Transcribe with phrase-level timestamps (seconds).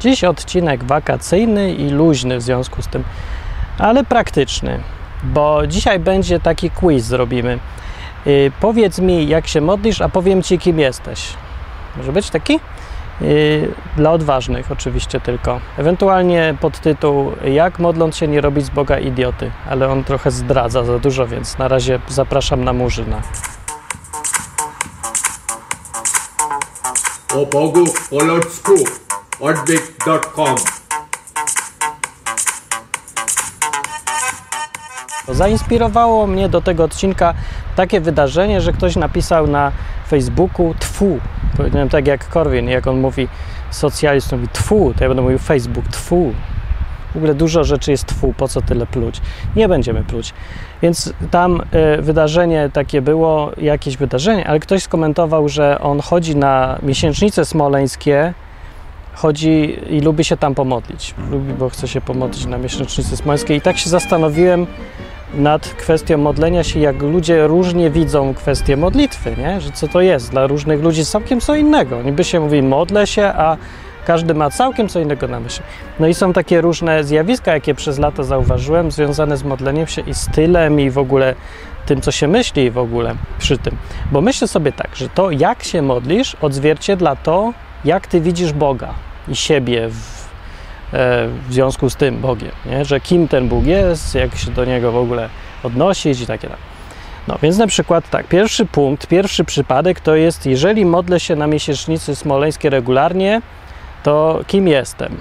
[0.00, 3.04] Dziś odcinek wakacyjny i luźny w związku z tym,
[3.78, 4.80] ale praktyczny,
[5.22, 7.58] bo dzisiaj będzie taki quiz zrobimy.
[8.26, 11.34] Yy, powiedz mi, jak się modlisz, a powiem ci, kim jesteś.
[11.96, 12.60] Może być taki?
[13.20, 15.60] Yy, dla odważnych oczywiście tylko.
[15.78, 20.98] Ewentualnie podtytuł Jak modląc się nie robić z Boga idioty, ale on trochę zdradza za
[20.98, 23.22] dużo, więc na razie zapraszam na Murzyna.
[27.34, 28.74] O Bogu po ludzku
[29.40, 30.54] odwyk.com
[35.28, 37.34] Zainspirowało mnie do tego odcinka
[37.76, 39.72] takie wydarzenie, że ktoś napisał na
[40.08, 41.18] Facebooku tfu.
[41.56, 43.28] Powiedziałem tak jak Korwin, jak on mówi
[43.70, 46.32] socjalist, mówi tfu, to ja będę mówił Facebook tfu.
[47.12, 49.20] W ogóle dużo rzeczy jest tfu, po co tyle pluć?
[49.56, 50.34] Nie będziemy pluć.
[50.82, 51.60] Więc tam
[51.98, 58.34] y, wydarzenie takie było, jakieś wydarzenie, ale ktoś skomentował, że on chodzi na miesięcznice smoleńskie,
[59.18, 61.14] chodzi i lubi się tam pomodlić.
[61.30, 63.56] Lubi, bo chce się pomodlić na miesięcznicy smoleńskiej.
[63.56, 64.66] I tak się zastanowiłem
[65.34, 69.60] nad kwestią modlenia się, jak ludzie różnie widzą kwestię modlitwy, nie?
[69.60, 70.30] że co to jest.
[70.30, 72.02] Dla różnych ludzi całkiem co innego.
[72.02, 73.56] Niby się mówi modlę się, a
[74.06, 75.62] każdy ma całkiem co innego na myśli.
[76.00, 80.14] No i są takie różne zjawiska, jakie przez lata zauważyłem, związane z modleniem się i
[80.14, 81.34] stylem i w ogóle
[81.86, 83.76] tym, co się myśli w ogóle przy tym.
[84.12, 87.52] Bo myślę sobie tak, że to, jak się modlisz, odzwierciedla to,
[87.84, 90.28] jak ty widzisz Boga i siebie w,
[90.94, 92.84] e, w związku z tym Bogiem, nie?
[92.84, 95.28] że kim ten Bóg jest, jak się do niego w ogóle
[95.62, 96.58] odnosić i takie tam.
[97.28, 101.46] No więc na przykład tak, pierwszy punkt, pierwszy przypadek to jest, jeżeli modlę się na
[101.46, 103.42] miesięcznicy smoleńskiej regularnie,
[104.02, 105.16] to kim jestem?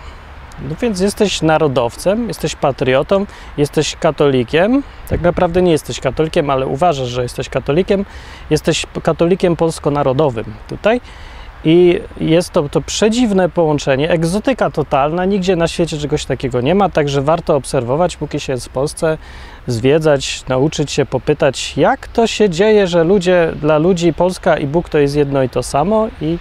[0.61, 3.25] No więc jesteś narodowcem, jesteś patriotą,
[3.57, 4.83] jesteś katolikiem.
[5.09, 8.05] Tak naprawdę nie jesteś katolikiem, ale uważasz, że jesteś katolikiem.
[8.49, 11.01] Jesteś katolikiem polsko-narodowym tutaj.
[11.63, 16.89] I jest to, to przedziwne połączenie, egzotyka totalna, nigdzie na świecie czegoś takiego nie ma,
[16.89, 19.17] także warto obserwować, póki się jest w Polsce,
[19.67, 24.89] zwiedzać, nauczyć się, popytać, jak to się dzieje, że ludzie, dla ludzi Polska i Bóg
[24.89, 26.37] to jest jedno i to samo i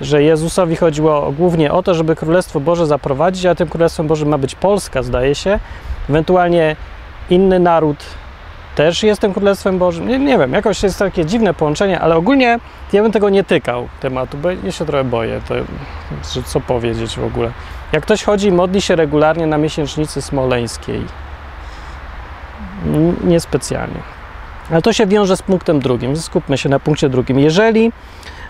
[0.00, 4.38] że Jezusowi chodziło głównie o to, żeby Królestwo Boże zaprowadzić, a tym Królestwem Bożym ma
[4.38, 5.58] być Polska, zdaje się.
[6.08, 6.76] Ewentualnie
[7.30, 8.04] inny naród
[8.76, 10.08] też jest tym Królestwem Bożym.
[10.08, 12.58] Nie, nie wiem, jakoś jest takie dziwne połączenie, ale ogólnie
[12.92, 15.54] ja bym tego nie tykał tematu, bo ja się trochę boję, to,
[16.44, 17.50] co powiedzieć w ogóle.
[17.92, 21.04] Jak ktoś chodzi i modli się regularnie na miesięcznicy smoleńskiej,
[23.24, 24.00] niespecjalnie.
[24.70, 26.16] Ale to się wiąże z punktem drugim.
[26.16, 27.38] Skupmy się na punkcie drugim.
[27.38, 27.92] Jeżeli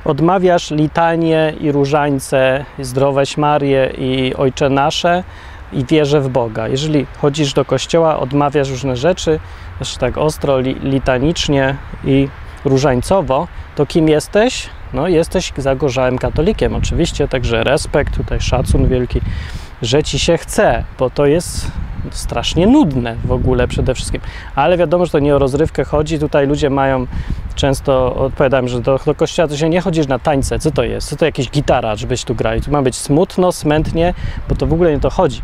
[0.05, 5.25] odmawiasz litanie i różańce, zdroweś Marię i Ojcze Nasze
[5.73, 6.69] i wierzę w Boga.
[6.69, 9.41] Jeżeli chodzisz do kościoła, odmawiasz różne rzeczy,
[9.81, 12.29] jeszcze tak ostro, li, litanicznie i
[12.65, 14.69] różańcowo, to kim jesteś?
[14.93, 19.21] No, jesteś zagorzałym katolikiem, oczywiście, także respekt, tutaj szacun wielki,
[19.83, 21.71] że ci się chce, bo to jest
[22.11, 24.21] strasznie nudne w ogóle przede wszystkim.
[24.55, 26.19] Ale wiadomo, że to nie o rozrywkę chodzi.
[26.19, 27.07] Tutaj ludzie mają
[27.55, 30.59] często, odpowiadam, że do, do kościoła to się nie chodzisz na tańce.
[30.59, 31.09] Co to jest?
[31.09, 32.61] Co to jakieś gitara, żebyś tu grali?
[32.61, 34.15] Tu ma być smutno, smętnie,
[34.49, 35.43] bo to w ogóle nie to chodzi.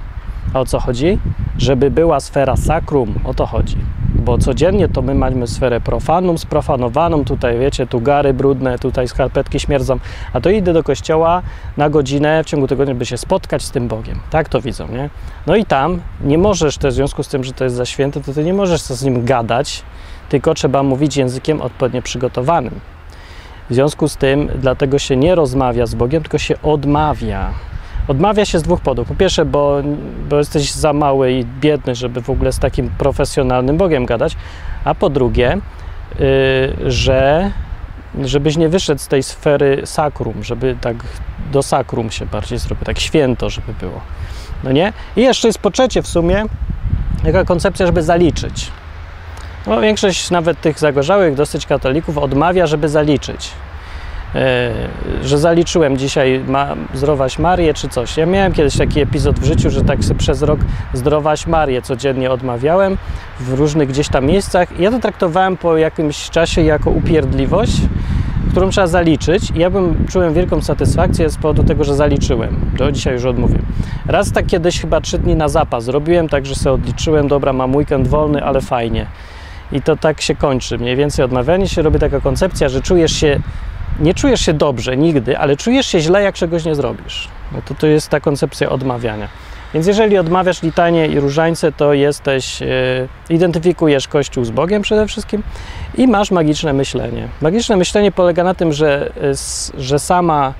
[0.53, 1.19] A o co chodzi?
[1.59, 3.77] Żeby była sfera sakrum, o to chodzi.
[4.15, 9.61] Bo codziennie to my mamy sferę profanum, sprofanowaną, tutaj wiecie, tu gary brudne, tutaj skarpetki
[9.61, 9.99] śmierdzą,
[10.33, 11.43] a to idę do kościoła
[11.77, 14.21] na godzinę w ciągu tygodnia, by się spotkać z tym Bogiem.
[14.31, 15.11] Tak to widzą, nie?
[15.47, 18.21] No i tam nie możesz też, w związku z tym, że to jest za święte,
[18.21, 19.83] to ty nie możesz z nim gadać,
[20.29, 22.81] tylko trzeba mówić językiem odpowiednio przygotowanym.
[23.71, 27.51] W związku z tym, dlatego się nie rozmawia z Bogiem, tylko się odmawia.
[28.09, 29.09] Odmawia się z dwóch powodów.
[29.09, 29.83] Po pierwsze, bo,
[30.29, 34.37] bo jesteś za mały i biedny, żeby w ogóle z takim profesjonalnym Bogiem gadać,
[34.85, 35.59] a po drugie,
[36.19, 37.51] yy, że
[38.21, 40.97] żebyś nie wyszedł z tej sfery sakrum, żeby tak
[41.53, 44.01] do sakrum się bardziej zrobił, tak święto, żeby było.
[44.65, 44.93] No nie?
[45.17, 46.45] I jeszcze jest po trzecie w sumie
[47.25, 48.71] taka koncepcja, żeby zaliczyć.
[49.67, 53.51] No, większość nawet tych zagorzałych dosyć katolików odmawia, żeby zaliczyć.
[54.35, 58.17] Yy, że zaliczyłem dzisiaj ma, zdrowaś Marię czy coś.
[58.17, 60.61] Ja miałem kiedyś taki epizod w życiu, że tak sobie przez rok
[60.95, 62.99] zdrowaś Marię codziennie odmawiałem
[63.41, 64.81] w różnych gdzieś tam miejscach.
[64.81, 67.73] Ja to traktowałem po jakimś czasie jako upierdliwość,
[68.51, 69.51] którą trzeba zaliczyć.
[69.55, 72.61] I ja bym czułem wielką satysfakcję z powodu tego, że zaliczyłem.
[72.79, 73.59] Do dzisiaj już odmówię.
[74.07, 77.77] Raz tak kiedyś chyba trzy dni na zapas zrobiłem, tak że sobie odliczyłem, dobra, mam
[77.77, 79.07] weekend wolny, ale fajnie.
[79.73, 80.79] I to tak się kończy.
[80.79, 83.41] Mniej więcej odmawianie się robi taka koncepcja, że czujesz się
[84.01, 87.29] nie czujesz się dobrze nigdy, ale czujesz się źle, jak czegoś nie zrobisz.
[87.53, 89.29] No to to jest ta koncepcja odmawiania.
[89.75, 92.67] Więc jeżeli odmawiasz litanie i różańce, to jesteś, yy,
[93.31, 95.43] identyfikujesz Kościół z Bogiem przede wszystkim
[95.95, 97.29] i masz magiczne myślenie.
[97.41, 99.13] Magiczne myślenie polega na tym, że,
[99.77, 100.55] yy, że sama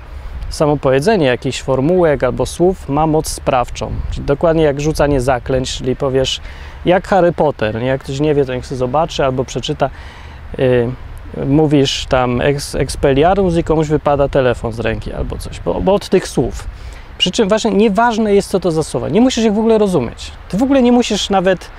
[0.49, 3.91] samo powiedzenie jakichś formułek albo słów ma moc sprawczą.
[4.11, 6.41] Czyli dokładnie jak rzucanie zaklęć, czyli powiesz,
[6.85, 7.87] jak Harry Potter, nie?
[7.87, 9.89] jak ktoś nie wie, to niech sobie zobaczy albo przeczyta.
[10.57, 10.91] Yy,
[11.45, 12.77] mówisz tam ex,
[13.59, 16.67] i komuś wypada telefon z ręki albo coś, bo, bo od tych słów.
[17.17, 19.09] Przy czym właśnie nieważne jest, co to za słowa.
[19.09, 20.31] Nie musisz ich w ogóle rozumieć.
[20.49, 21.69] Ty w ogóle nie musisz nawet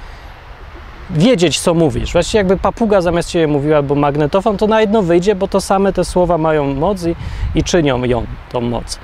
[1.10, 2.12] wiedzieć, co mówisz.
[2.12, 5.92] Właściwie jakby papuga zamiast ciebie mówiła, albo magnetofon, to na jedno wyjdzie, bo to same
[5.92, 7.14] te słowa mają moc i,
[7.54, 8.98] i czynią ją, tą moc.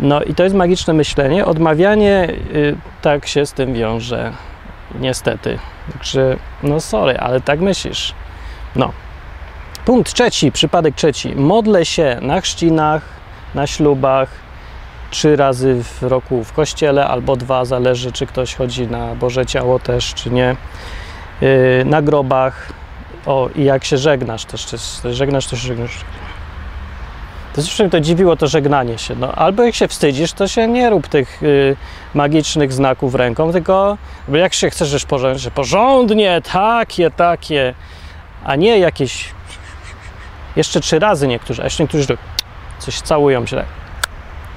[0.00, 1.46] No i to jest magiczne myślenie.
[1.46, 4.32] Odmawianie y, tak się z tym wiąże,
[5.00, 5.58] niestety.
[5.92, 8.14] Także, no sorry, ale tak myślisz.
[8.76, 8.92] No.
[9.88, 11.36] Punkt trzeci, przypadek trzeci.
[11.36, 13.02] Modlę się na chrzcinach,
[13.54, 14.28] na ślubach,
[15.10, 19.78] trzy razy w roku w kościele, albo dwa, zależy czy ktoś chodzi na Boże Ciało
[19.78, 20.56] też, czy nie.
[21.40, 22.72] Yy, na grobach.
[23.26, 26.00] O, i jak się żegnasz, też, też żegnasz, to się żegnasz.
[27.54, 29.14] To zawsze mnie to dziwiło, to żegnanie się.
[29.14, 31.76] No, albo jak się wstydzisz, to się nie rób tych y,
[32.14, 33.98] magicznych znaków ręką, tylko
[34.32, 37.74] jak się chcesz że porządnie, porządnie, takie, takie,
[38.44, 39.37] a nie jakieś
[40.58, 42.06] jeszcze trzy razy niektórzy, a jeszcze niektórzy
[42.78, 43.66] coś całują się tak.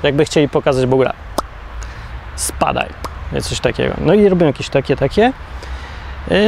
[0.03, 1.13] Jakby chcieli pokazać w ogóle
[2.35, 2.89] spadaj,
[3.41, 3.93] coś takiego.
[4.01, 5.33] No i robią jakieś takie, takie.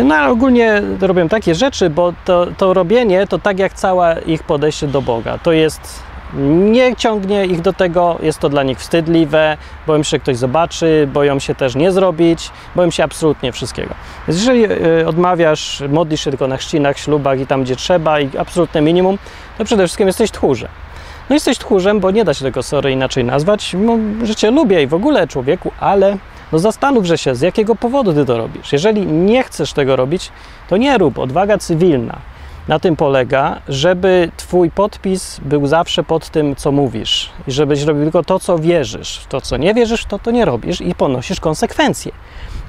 [0.03, 4.43] No ale ogólnie robią takie rzeczy, bo to, to robienie to tak jak całe ich
[4.43, 5.37] podejście do Boga.
[5.37, 6.03] To jest
[6.37, 9.57] nie ciągnie ich do tego, jest to dla nich wstydliwe,
[9.87, 13.93] boją się, że ktoś zobaczy, boją się też nie zrobić, boją się absolutnie wszystkiego.
[14.27, 14.65] Więc jeżeli
[15.01, 19.17] y, odmawiasz, modlisz się tylko na chrzcinach, ślubach i tam, gdzie trzeba i absolutne minimum,
[19.57, 20.69] to przede wszystkim jesteś tchórzem.
[21.29, 24.83] No jesteś tchórzem, bo nie da się tego sorry inaczej nazwać, no, że cię lubię
[24.83, 26.17] i w ogóle człowieku, ale
[26.51, 28.73] no zastanówże się, z jakiego powodu ty to robisz.
[28.73, 30.31] Jeżeli nie chcesz tego robić,
[30.69, 31.19] to nie rób.
[31.19, 32.32] Odwaga cywilna
[32.67, 38.03] na tym polega, żeby Twój podpis był zawsze pod tym, co mówisz i żebyś robił
[38.03, 39.25] tylko to, co wierzysz.
[39.29, 42.11] To, co nie wierzysz, to to nie robisz i ponosisz konsekwencje.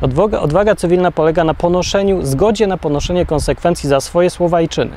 [0.00, 4.96] Odwaga, odwaga cywilna polega na ponoszeniu, zgodzie na ponoszenie konsekwencji za swoje słowa i czyny.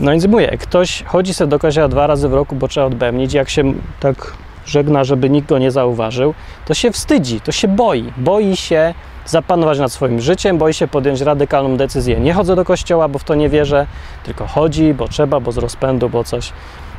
[0.00, 3.32] No więc mówię, ktoś chodzi sobie do kościoła dwa razy w roku, bo trzeba odbębnić,
[3.32, 4.32] jak się tak
[4.66, 6.34] żegna, żeby nikt go nie zauważył,
[6.66, 8.12] to się wstydzi, to się boi.
[8.16, 8.94] Boi się
[9.28, 12.20] zapanować nad swoim życiem, boi się podjąć radykalną decyzję.
[12.20, 13.86] Nie chodzę do kościoła, bo w to nie wierzę,
[14.24, 16.52] tylko chodzi, bo trzeba, bo z rozpędu, bo coś.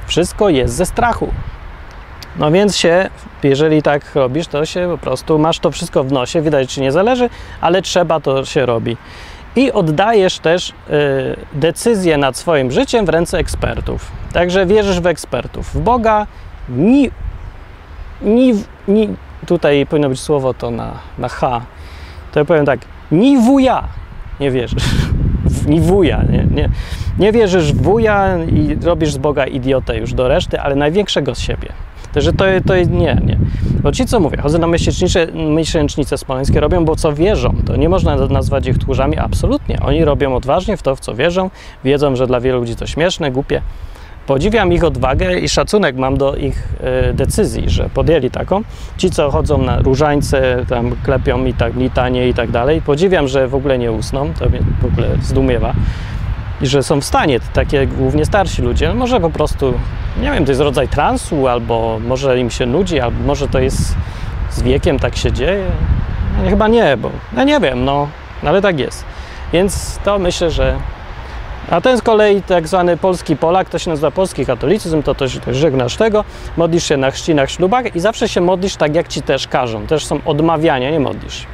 [0.07, 1.27] Wszystko jest ze strachu.
[2.39, 3.09] No więc się,
[3.43, 6.91] jeżeli tak robisz, to się po prostu masz to wszystko w nosie, widać, ci nie
[6.91, 7.29] zależy,
[7.61, 8.97] ale trzeba, to się robi.
[9.55, 10.73] I oddajesz też y,
[11.53, 14.11] decyzję nad swoim życiem w ręce ekspertów.
[14.33, 15.73] Także wierzysz w ekspertów.
[15.73, 16.27] W Boga
[16.69, 17.11] ni,
[18.21, 19.15] ni, ni
[19.45, 21.61] tutaj powinno być słowo to na, na H,
[22.31, 22.79] to ja powiem tak,
[23.11, 23.83] ni wuja
[24.39, 24.83] nie wierzysz.
[25.67, 26.69] Ni wuja, nie, nie,
[27.19, 31.39] nie wierzysz w wuja i robisz z Boga idiotę już do reszty, ale największego z
[31.39, 31.67] siebie.
[32.13, 33.37] Także to, to nie, nie.
[33.83, 37.55] Bo ci, co mówię, chodzę na miesięcznice, miesięcznice smoleńskie, robią, bo co wierzą.
[37.65, 39.79] To nie można nazwać ich tchórzami, absolutnie.
[39.81, 41.49] Oni robią odważnie w to, w co wierzą.
[41.83, 43.61] Wiedzą, że dla wielu ludzi to śmieszne, głupie.
[44.29, 48.61] Podziwiam ich odwagę i szacunek mam do ich e, decyzji, że podjęli taką.
[48.97, 53.47] Ci, co chodzą na różańce, tam klepią i tak litanie i tak dalej, podziwiam, że
[53.47, 55.73] w ogóle nie usną, to mnie w ogóle zdumiewa.
[56.61, 59.73] I że są w stanie, takie głównie starsi ludzie, może po prostu,
[60.21, 63.95] nie wiem, to jest rodzaj transu, albo może im się nudzi, albo może to jest
[64.51, 65.65] z wiekiem tak się dzieje.
[66.43, 68.07] No, chyba nie, bo ja nie wiem, no,
[68.43, 69.05] ale tak jest.
[69.53, 70.75] Więc to myślę, że
[71.71, 75.39] a ten z kolei tak zwany polski Polak, to się nazywa polski katolicyzm, to też,
[75.51, 76.23] żegnasz tego,
[76.57, 79.87] modlisz się na chrzcinach, ślubach i zawsze się modlisz tak, jak ci też każą.
[79.87, 81.45] Też są odmawiania, nie modlisz.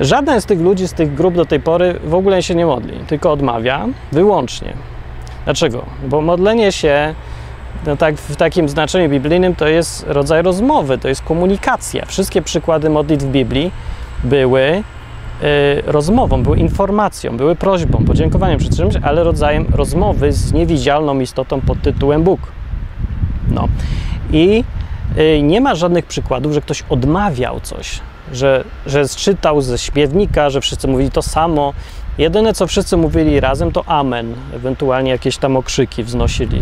[0.00, 2.98] Żaden z tych ludzi, z tych grup do tej pory w ogóle się nie modli,
[3.06, 4.72] tylko odmawia wyłącznie.
[5.44, 5.84] Dlaczego?
[6.04, 7.14] Bo modlenie się
[7.86, 12.06] no tak, w takim znaczeniu biblijnym to jest rodzaj rozmowy, to jest komunikacja.
[12.06, 13.70] Wszystkie przykłady modlitw w Biblii
[14.24, 14.82] były
[15.86, 21.82] rozmową, były informacją, były prośbą, podziękowaniem przed czymś, ale rodzajem rozmowy z niewidzialną istotą pod
[21.82, 22.40] tytułem Bóg.
[23.50, 23.68] No.
[24.32, 24.64] I
[25.18, 28.00] y, nie ma żadnych przykładów, że ktoś odmawiał coś,
[28.32, 31.72] że, że czytał ze śpiewnika, że wszyscy mówili to samo.
[32.18, 36.60] Jedyne, co wszyscy mówili razem, to amen, ewentualnie jakieś tam okrzyki wznosili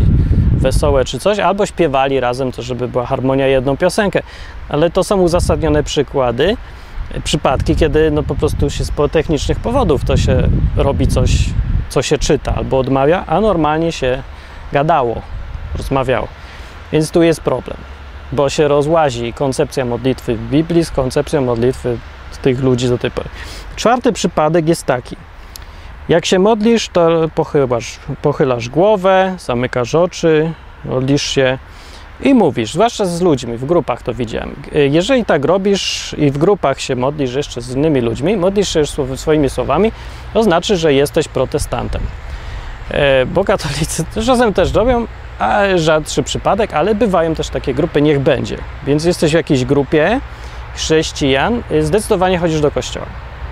[0.51, 4.21] wesołe czy coś, albo śpiewali razem, to żeby była harmonia jedną piosenkę.
[4.69, 6.57] Ale to są uzasadnione przykłady,
[7.23, 11.31] przypadki, kiedy no po prostu się z technicznych powodów to się robi coś,
[11.89, 14.23] co się czyta albo odmawia, a normalnie się
[14.71, 15.21] gadało,
[15.77, 16.27] rozmawiało.
[16.91, 17.77] Więc tu jest problem,
[18.31, 21.97] bo się rozłazi koncepcja modlitwy w Biblii z koncepcją modlitwy
[22.41, 23.29] tych ludzi do tej pory.
[23.75, 25.15] Czwarty przypadek jest taki.
[26.09, 30.53] Jak się modlisz, to pochylasz, pochylasz głowę, zamykasz oczy,
[30.85, 31.57] modlisz się
[32.23, 34.55] I mówisz, zwłaszcza z ludźmi, w grupach to widziałem.
[34.89, 38.83] Jeżeli tak robisz i w grupach się modlisz jeszcze z innymi ludźmi, modlisz się
[39.15, 39.91] swoimi słowami,
[40.33, 42.01] to znaczy, że jesteś protestantem.
[42.91, 45.07] E, Bo katolicy czasem też robią,
[45.39, 48.57] a rzadszy przypadek, ale bywają też takie grupy, niech będzie.
[48.87, 50.19] Więc jesteś w jakiejś grupie
[50.75, 53.05] chrześcijan, y, zdecydowanie chodzisz do kościoła.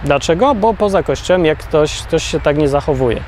[0.04, 0.56] Dlaczego?
[0.56, 3.22] Bo poza kościołem, jak ktoś, ktoś się tak nie zachowuje,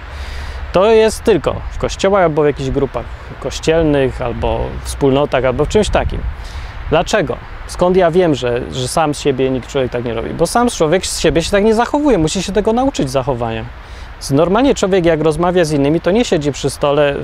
[0.76, 3.06] to jest tylko w kościołach albo w jakichś grupach
[3.40, 6.20] kościelnych, albo wspólnotach, albo w czymś takim.
[6.90, 7.38] Dlaczego?
[7.68, 10.30] Skąd ja wiem, że, że sam z siebie nikt człowiek tak nie robi?
[10.30, 13.66] Bo sam człowiek z siebie się tak nie zachowuje, musi się tego nauczyć zachowania.
[14.32, 17.16] Normalnie człowiek jak rozmawia z innymi, to nie siedzi przy stole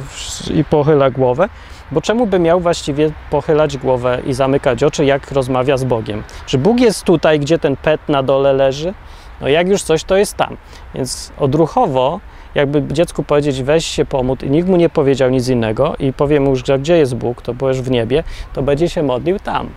[0.53, 1.49] i pochyla głowę,
[1.91, 6.23] bo czemu by miał właściwie pochylać głowę i zamykać oczy, jak rozmawia z Bogiem?
[6.45, 8.93] Czy Bóg jest tutaj, gdzie ten pet na dole leży?
[9.41, 10.57] No jak już coś, to jest tam.
[10.95, 12.19] Więc odruchowo,
[12.55, 16.39] jakby dziecku powiedzieć, weź się pomódl i nikt mu nie powiedział nic innego i powie
[16.39, 19.69] mu, że gdzie jest Bóg, to byłeś w niebie, to będzie się modlił tam.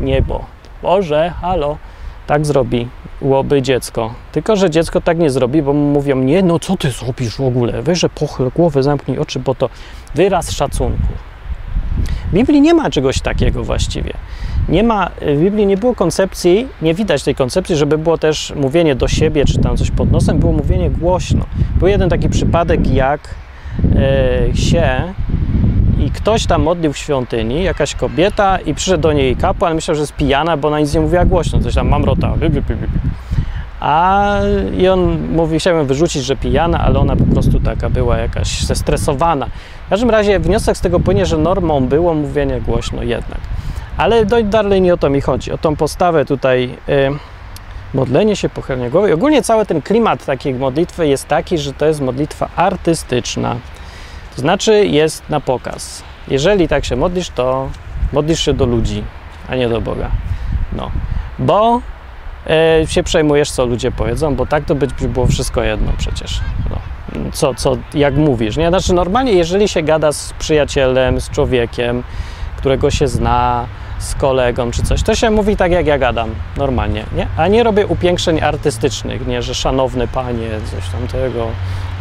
[0.00, 0.44] Niebo.
[0.82, 1.76] Boże, halo.
[2.26, 4.14] Tak zrobiłoby dziecko.
[4.32, 7.40] Tylko, że dziecko tak nie zrobi, bo mu mówią, nie, no co ty zrobisz w
[7.40, 7.82] ogóle?
[7.82, 9.68] Weź, że pochyl głowę, zamknij oczy, bo to
[10.14, 11.06] wyraz szacunku.
[12.30, 14.12] W Biblii nie ma czegoś takiego właściwie.
[14.68, 18.94] Nie ma, w Biblii nie było koncepcji, nie widać tej koncepcji, żeby było też mówienie
[18.94, 21.44] do siebie, czy tam coś pod nosem, było mówienie głośno.
[21.78, 23.34] Był jeden taki przypadek, jak
[23.96, 25.14] e, się
[25.98, 30.00] i ktoś tam modlił w świątyni, jakaś kobieta i przyszedł do niej kapłan, myślał, że
[30.00, 32.34] jest pijana, bo ona nic nie mówiła głośno, coś tam mamrota.
[33.80, 34.36] A
[34.78, 39.46] i on mówi, chciałem wyrzucić, że pijana, ale ona po prostu taka była jakaś zestresowana.
[39.86, 43.38] W każdym razie wniosek z tego płynie, że normą było mówienie głośno jednak.
[43.96, 45.52] Ale do, dalej nie o to mi chodzi.
[45.52, 47.10] O tą postawę tutaj, y,
[47.94, 49.10] modlenie się, pochylenie głowy.
[49.10, 53.56] I ogólnie cały ten klimat takiej modlitwy jest taki, że to jest modlitwa artystyczna.
[54.34, 56.02] To znaczy jest na pokaz.
[56.28, 57.68] Jeżeli tak się modlisz, to
[58.12, 59.04] modlisz się do ludzi,
[59.48, 60.10] a nie do Boga.
[60.72, 60.90] No.
[61.38, 61.80] Bo
[62.50, 66.40] e, się przejmujesz, co ludzie powiedzą, bo tak to być by było wszystko jedno przecież.
[66.70, 66.76] No.
[67.32, 68.68] Co, co, jak mówisz, nie?
[68.68, 72.02] Znaczy normalnie, jeżeli się gada z przyjacielem, z człowiekiem,
[72.56, 73.66] którego się zna,
[73.98, 77.26] z kolegą czy coś, to się mówi tak, jak ja gadam, normalnie, nie?
[77.36, 81.46] A nie robię upiększeń artystycznych, nie, że szanowny panie, coś tamtego.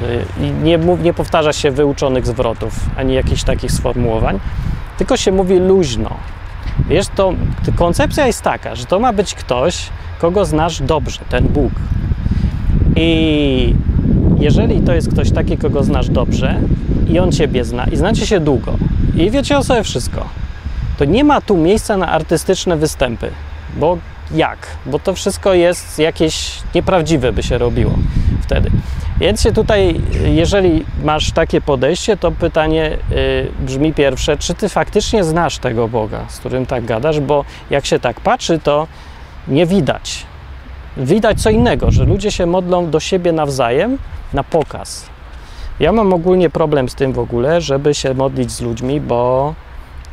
[0.02, 4.40] y, I nie, nie powtarza się wyuczonych zwrotów, ani jakichś takich sformułowań,
[4.98, 6.10] tylko się mówi luźno.
[6.90, 7.34] Wiesz, to
[7.76, 9.90] koncepcja jest taka, że to ma być ktoś,
[10.20, 11.72] kogo znasz dobrze, ten Bóg.
[12.96, 13.76] I
[14.40, 16.60] jeżeli to jest ktoś taki, kogo znasz dobrze
[17.08, 18.78] i on ciebie zna i znacie się długo
[19.16, 20.26] i wiecie o sobie wszystko,
[20.98, 23.32] to nie ma tu miejsca na artystyczne występy.
[23.78, 23.98] Bo
[24.32, 24.58] jak?
[24.86, 27.92] Bo to wszystko jest jakieś nieprawdziwe, by się robiło
[28.42, 28.72] wtedy.
[29.20, 35.24] Więc się tutaj, jeżeli masz takie podejście, to pytanie y, brzmi pierwsze, czy ty faktycznie
[35.24, 38.88] znasz tego Boga, z którym tak gadasz, bo jak się tak patrzy, to
[39.48, 40.26] nie widać.
[40.98, 43.98] Widać co innego, że ludzie się modlą do siebie nawzajem
[44.34, 45.06] na pokaz.
[45.80, 49.54] Ja mam ogólnie problem z tym w ogóle, żeby się modlić z ludźmi, bo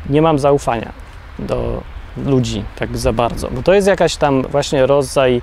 [0.09, 0.91] nie mam zaufania
[1.39, 1.81] do
[2.25, 3.49] ludzi tak za bardzo.
[3.51, 5.41] Bo to jest jakaś tam właśnie rodzaj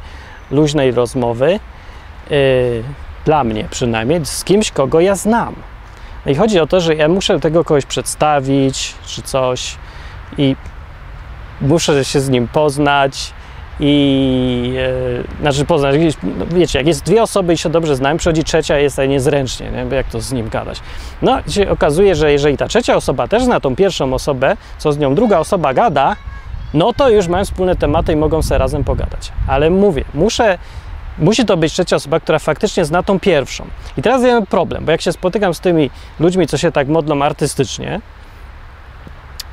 [0.50, 1.60] luźnej rozmowy,
[2.30, 2.82] yy,
[3.24, 5.54] dla mnie przynajmniej, z kimś, kogo ja znam.
[6.26, 9.76] No I chodzi o to, że ja muszę tego kogoś przedstawić, czy coś,
[10.38, 10.56] i
[11.60, 13.32] muszę się z nim poznać.
[13.82, 14.74] I
[15.38, 18.78] e, znaczy poznać, no wiecie, jak jest dwie osoby i się dobrze znają, przychodzi trzecia
[18.78, 19.96] jest tutaj niezręcznie, nie?
[19.96, 20.80] Jak to z nim gadać.
[21.22, 24.92] No i się okazuje, że jeżeli ta trzecia osoba też zna tą pierwszą osobę, co
[24.92, 26.16] z nią druga osoba gada,
[26.74, 29.32] no to już mają wspólne tematy i mogą sobie razem pogadać.
[29.48, 30.58] Ale mówię, muszę,
[31.20, 33.64] musi to być trzecia osoba, która faktycznie zna tą pierwszą.
[33.98, 37.22] I teraz mam problem, bo jak się spotykam z tymi ludźmi, co się tak modlą
[37.22, 38.00] artystycznie,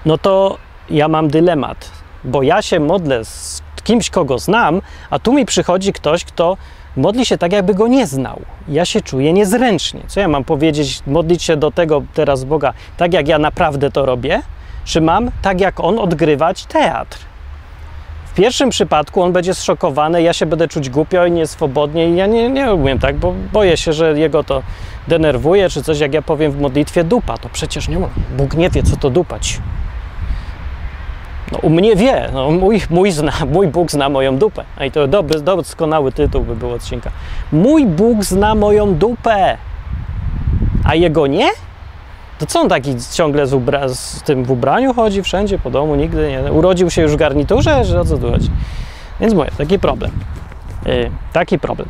[0.06, 0.58] no to
[0.90, 1.92] ja mam dylemat,
[2.24, 6.58] bo ja się modlę z kimś, kogo znam, a tu mi przychodzi ktoś, kto
[6.98, 8.42] modli się tak, jakby go nie znał.
[8.68, 10.02] Ja się czuję niezręcznie.
[10.08, 14.06] Co ja mam powiedzieć, modlić się do tego teraz Boga tak, jak ja naprawdę to
[14.06, 14.42] robię?
[14.86, 17.18] Czy mam, tak jak on, odgrywać teatr?
[18.38, 22.50] Pierwszym przypadku on będzie zszokowany, ja się będę czuć głupio i nieswobodnie i ja nie,
[22.50, 24.63] nie umiem tak, bo boję się, że jego to
[25.08, 28.08] denerwuje, czy coś, jak ja powiem w modlitwie dupa, to przecież nie ma.
[28.38, 29.60] Bóg nie wie, co to dupać.
[31.51, 34.63] No, u mnie wie, no, mój, mój, zna, mój Bóg zna moją dupę.
[34.77, 37.12] A i to dobry, doskonały tytuł by był odcinka.
[37.51, 39.58] Mój Bóg zna moją dupę,
[40.84, 41.48] a jego nie?
[42.39, 45.96] To co on taki ciągle z, ubra- z tym w ubraniu chodzi wszędzie po domu,
[45.96, 46.51] nigdy nie.
[46.51, 48.50] Urodził się już w garniturze, że o co tu chodzi?
[49.20, 50.12] Więc mówię, taki problem.
[50.86, 51.89] Yy, taki problem.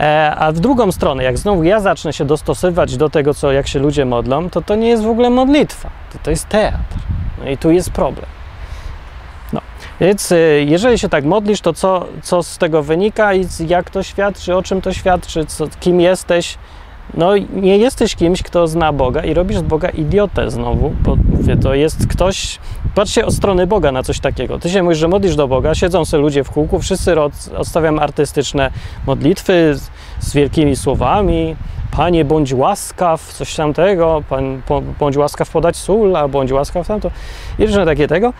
[0.00, 3.68] E, a w drugą stronę, jak znowu ja zacznę się dostosowywać do tego, co, jak
[3.68, 6.96] się ludzie modlą, to to nie jest w ogóle modlitwa, to, to jest teatr.
[7.44, 8.26] No i tu jest problem.
[9.52, 9.60] No,
[10.00, 14.02] więc y, jeżeli się tak modlisz, to co, co z tego wynika i jak to
[14.02, 16.58] świadczy, o czym to świadczy, co, kim jesteś?
[17.14, 21.56] No, nie jesteś kimś, kto zna Boga i robisz z Boga idiotę znowu, bo mówię,
[21.56, 22.58] to jest ktoś.
[22.94, 24.58] Patrzcie od strony Boga na coś takiego.
[24.58, 27.14] Ty się mówisz, że modlisz do Boga, siedzą sobie ludzie w kółku, wszyscy
[27.56, 28.70] odstawiam artystyczne
[29.06, 29.74] modlitwy
[30.18, 31.56] z, wielkimi słowami.
[31.96, 34.62] Panie, bądź łaskaw, coś tamtego, pan,
[35.00, 37.10] bądź łaskaw podać sól, a bądź łaskaw tamto.
[37.58, 38.32] I różne takie tego.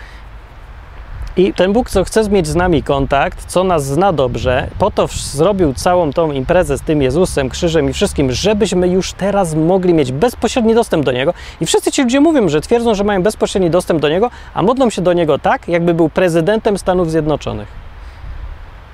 [1.37, 5.07] I ten Bóg, co chce mieć z nami kontakt, co nas zna dobrze, po to
[5.07, 10.12] zrobił całą tą imprezę z tym Jezusem, krzyżem i wszystkim, żebyśmy już teraz mogli mieć
[10.12, 11.35] bezpośredni dostęp do Niego.
[11.61, 14.91] I wszyscy ci ludzie mówią, że twierdzą, że mają bezpośredni dostęp do Niego, a modlą
[14.91, 17.69] się do Niego tak, jakby był prezydentem Stanów Zjednoczonych.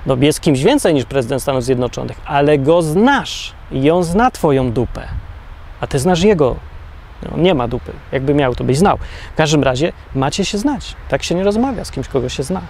[0.05, 4.71] No jest kimś więcej niż prezydent Stanów Zjednoczonych, ale Go znasz i On zna Twoją
[4.71, 5.07] dupę,
[5.81, 6.55] a Ty znasz Jego
[7.31, 7.91] no, nie ma dupy.
[8.11, 8.97] Jakby miał, to byś znał.
[9.33, 10.95] W każdym razie macie się znać.
[11.09, 12.61] Tak się nie rozmawia z kimś, kogo się zna.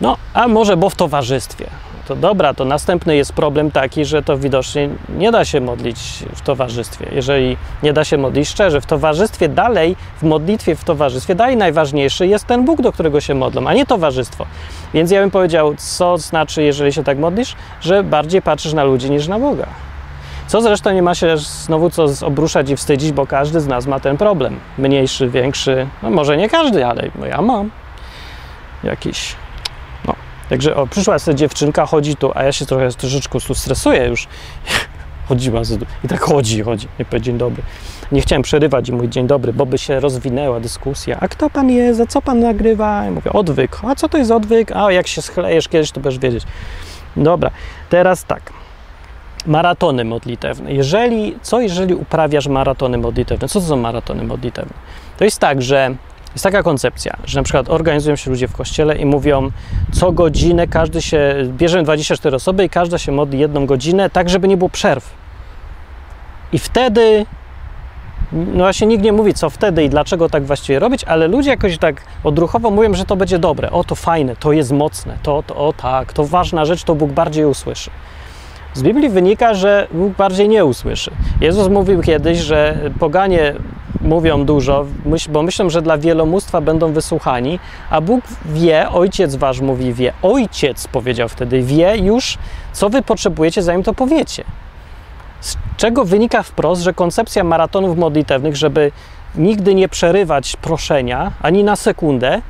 [0.00, 1.66] No, a może bo w towarzystwie.
[2.08, 4.88] To dobra, to następny jest problem taki, że to widocznie
[5.18, 5.98] nie da się modlić
[6.34, 7.06] w towarzystwie.
[7.12, 12.26] Jeżeli nie da się modlić szczerze, w towarzystwie dalej, w modlitwie w towarzystwie dalej najważniejszy
[12.26, 14.46] jest ten Bóg, do którego się modlą, a nie towarzystwo.
[14.94, 19.10] Więc ja bym powiedział, co znaczy, jeżeli się tak modlisz, że bardziej patrzysz na ludzi
[19.10, 19.66] niż na Boga.
[20.46, 24.00] Co zresztą nie ma się znowu co obruszać i wstydzić, bo każdy z nas ma
[24.00, 24.60] ten problem.
[24.78, 27.70] Mniejszy, większy, no może nie każdy, ale no ja mam
[28.84, 29.36] jakiś.
[30.06, 30.14] No.
[30.48, 34.28] Także o, przyszła sobie dziewczynka, chodzi tu, a ja się trochę troszeczkę stresuję już.
[35.28, 35.60] Chodziła
[36.04, 36.88] i tak chodzi, chodzi.
[36.98, 37.62] Nie powie dzień dobry.
[38.12, 41.18] Nie chciałem przerywać i mówić dzień dobry, bo by się rozwinęła dyskusja.
[41.20, 42.00] A kto pan jest?
[42.00, 43.06] A co pan nagrywa?
[43.06, 43.78] I mówię, odwyk.
[43.88, 44.72] A co to jest odwyk?
[44.72, 46.44] A jak się schlejesz kiedyś, to będziesz wiedzieć.
[47.16, 47.50] Dobra,
[47.88, 48.63] teraz tak
[49.46, 50.72] maratony modlitewne.
[50.72, 53.48] Jeżeli, co jeżeli uprawiasz maratony modlitewne?
[53.48, 54.74] Co to są maratony modlitewne?
[55.16, 55.94] To jest tak, że
[56.34, 59.50] jest taka koncepcja, że na przykład organizują się ludzie w kościele i mówią,
[59.92, 64.48] co godzinę każdy się, bierzemy 24 osoby i każda się modli jedną godzinę, tak żeby
[64.48, 65.10] nie było przerw.
[66.52, 67.26] I wtedy,
[68.32, 71.78] no właśnie nikt nie mówi, co wtedy i dlaczego tak właściwie robić, ale ludzie jakoś
[71.78, 75.56] tak odruchowo mówią, że to będzie dobre, o to fajne, to jest mocne, to, to
[75.56, 77.90] o tak, to ważna rzecz, to Bóg bardziej usłyszy.
[78.74, 81.10] Z Biblii wynika, że Bóg bardziej nie usłyszy.
[81.40, 83.54] Jezus mówił kiedyś, że poganie
[84.00, 84.86] mówią dużo,
[85.28, 87.58] bo myślą, że dla wielomóstwa będą wysłuchani,
[87.90, 90.12] a Bóg wie, Ojciec Wasz mówi wie.
[90.22, 92.38] Ojciec powiedział wtedy, wie już,
[92.72, 94.44] co Wy potrzebujecie, zanim to powiecie.
[95.40, 98.92] Z czego wynika wprost, że koncepcja maratonów modlitewnych, żeby
[99.36, 102.40] nigdy nie przerywać proszenia ani na sekundę,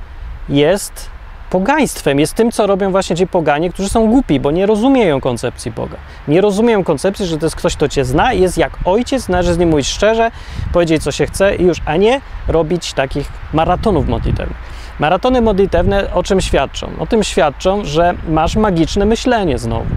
[0.48, 1.13] jest
[1.54, 5.70] pogaństwem, jest tym, co robią właśnie ci poganie, którzy są głupi, bo nie rozumieją koncepcji
[5.70, 5.96] Boga.
[6.28, 9.58] Nie rozumieją koncepcji, że to jest ktoś, kto cię zna jest jak ojciec, należy z
[9.58, 10.30] nim mówić szczerze,
[10.72, 14.56] powiedzieć, co się chce i już, a nie robić takich maratonów modlitewnych.
[14.98, 16.90] Maratony modlitewne o czym świadczą?
[16.98, 19.94] O tym świadczą, że masz magiczne myślenie znowu.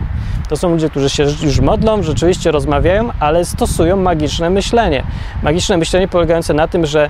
[0.49, 5.03] To są ludzie, którzy się już modlą, rzeczywiście rozmawiają, ale stosują magiczne myślenie.
[5.43, 7.09] Magiczne myślenie polegające na tym, że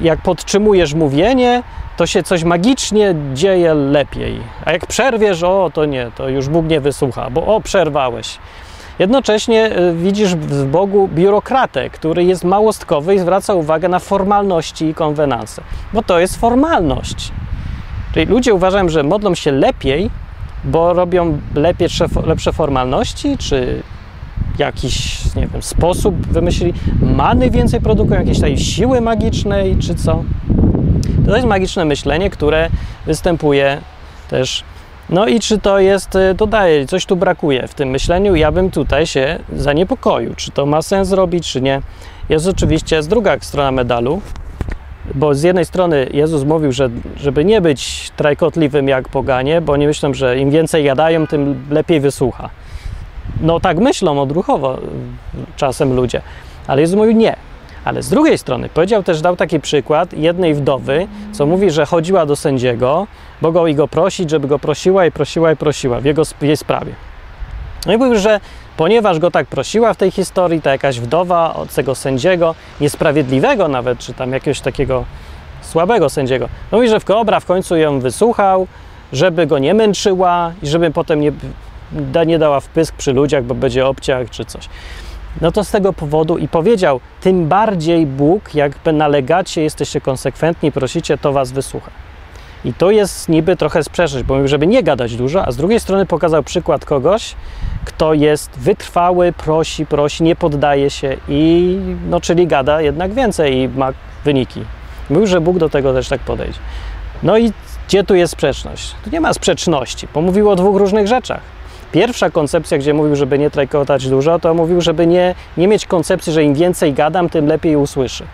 [0.00, 1.62] jak podtrzymujesz mówienie,
[1.96, 4.40] to się coś magicznie dzieje lepiej.
[4.64, 8.38] A jak przerwiesz, o to nie, to już Bóg nie wysłucha, bo o przerwałeś.
[8.98, 14.94] Jednocześnie y, widzisz w Bogu biurokratę, który jest małostkowy i zwraca uwagę na formalności i
[14.94, 17.32] konwenanse, bo to jest formalność.
[18.14, 20.10] Czyli ludzie uważają, że modlą się lepiej,
[20.64, 23.82] bo robią lepsze, lepsze formalności, czy
[24.58, 30.24] jakiś, nie wiem, sposób wymyślili, many więcej produkują, jakieś tej siły magicznej, czy co.
[31.26, 32.68] To jest magiczne myślenie, które
[33.06, 33.80] występuje
[34.30, 34.64] też.
[35.10, 38.70] No i czy to jest, y, dodaje, coś tu brakuje w tym myśleniu, ja bym
[38.70, 41.82] tutaj się zaniepokoił, czy to ma sens robić, czy nie.
[42.28, 44.20] Jest oczywiście z druga strona medalu,
[45.14, 49.86] bo z jednej strony Jezus mówił, że żeby nie być trajkotliwym jak poganie, bo nie
[49.86, 52.50] myślą, że im więcej jadają, tym lepiej wysłucha.
[53.40, 54.78] No tak myślą odruchowo
[55.56, 56.22] czasem ludzie,
[56.66, 57.36] ale Jezus mówił nie.
[57.86, 62.26] Ale z drugiej strony powiedział też, dał taki przykład jednej wdowy, co mówi, że chodziła
[62.26, 63.06] do sędziego,
[63.42, 66.56] bo go i go prosić, żeby go prosiła i prosiła i prosiła w jego jej
[66.56, 66.92] sprawie.
[67.86, 68.40] No i mówił, że
[68.76, 73.98] ponieważ go tak prosiła w tej historii, ta jakaś wdowa od tego sędziego, niesprawiedliwego nawet,
[73.98, 75.04] czy tam jakiegoś takiego
[75.62, 78.66] słabego sędziego, no mówi, że w Kobra w końcu ją wysłuchał,
[79.12, 81.32] żeby go nie męczyła i żeby potem nie,
[82.26, 84.68] nie dała wpysk przy ludziach, bo będzie obciach czy coś.
[85.40, 91.18] No to z tego powodu i powiedział, tym bardziej Bóg, jakby nalegacie, jesteście konsekwentni, prosicie,
[91.18, 91.90] to was wysłucha.
[92.64, 95.80] I to jest niby trochę sprzeczność, bo mówił, żeby nie gadać dużo, a z drugiej
[95.80, 97.34] strony pokazał przykład kogoś,
[97.84, 101.78] kto jest wytrwały, prosi, prosi, nie poddaje się i,
[102.10, 103.92] no, czyli gada jednak więcej i ma
[104.24, 104.64] wyniki.
[105.10, 106.58] Mówił, że Bóg do tego też tak podejdzie.
[107.22, 107.52] No i
[107.88, 108.94] gdzie tu jest sprzeczność?
[109.04, 111.40] Tu nie ma sprzeczności, bo mówił o dwóch różnych rzeczach.
[111.92, 116.32] Pierwsza koncepcja, gdzie mówił, żeby nie trajkotać dużo, to mówił, żeby nie, nie mieć koncepcji,
[116.32, 118.24] że im więcej gadam, tym lepiej usłyszy.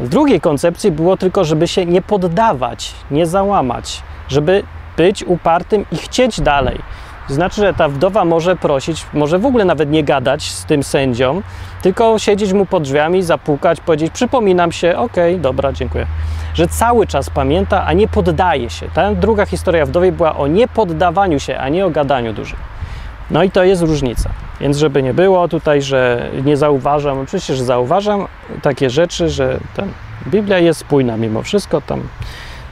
[0.00, 4.62] W drugiej koncepcji było tylko, żeby się nie poddawać, nie załamać, żeby
[4.96, 6.78] być upartym i chcieć dalej.
[7.28, 11.42] Znaczy, że ta wdowa może prosić, może w ogóle nawet nie gadać z tym sędzią,
[11.82, 16.06] tylko siedzieć mu pod drzwiami, zapukać, powiedzieć: Przypominam się, okej, okay, dobra, dziękuję.
[16.54, 18.88] Że cały czas pamięta, a nie poddaje się.
[18.94, 22.56] Ta druga historia wdowej była o niepoddawaniu się, a nie o gadaniu dużo.
[23.30, 24.30] No i to jest różnica.
[24.60, 28.26] Więc żeby nie było tutaj, że nie zauważam, oczywiście, że zauważam
[28.62, 29.60] takie rzeczy, że
[30.26, 32.02] Biblia jest spójna mimo wszystko, tam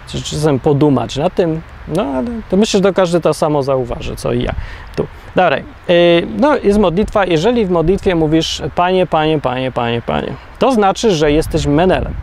[0.07, 4.33] czasem podumać na tym, no ale to myślę, że to każdy to samo zauważy, co
[4.33, 4.55] i ja.
[4.97, 5.07] Tu.
[5.37, 5.64] Dalej.
[5.88, 7.25] Yy, no jest modlitwa.
[7.25, 12.14] Jeżeli w modlitwie mówisz Panie, Panie, Panie, Panie, Panie, to znaczy, że jesteś menelem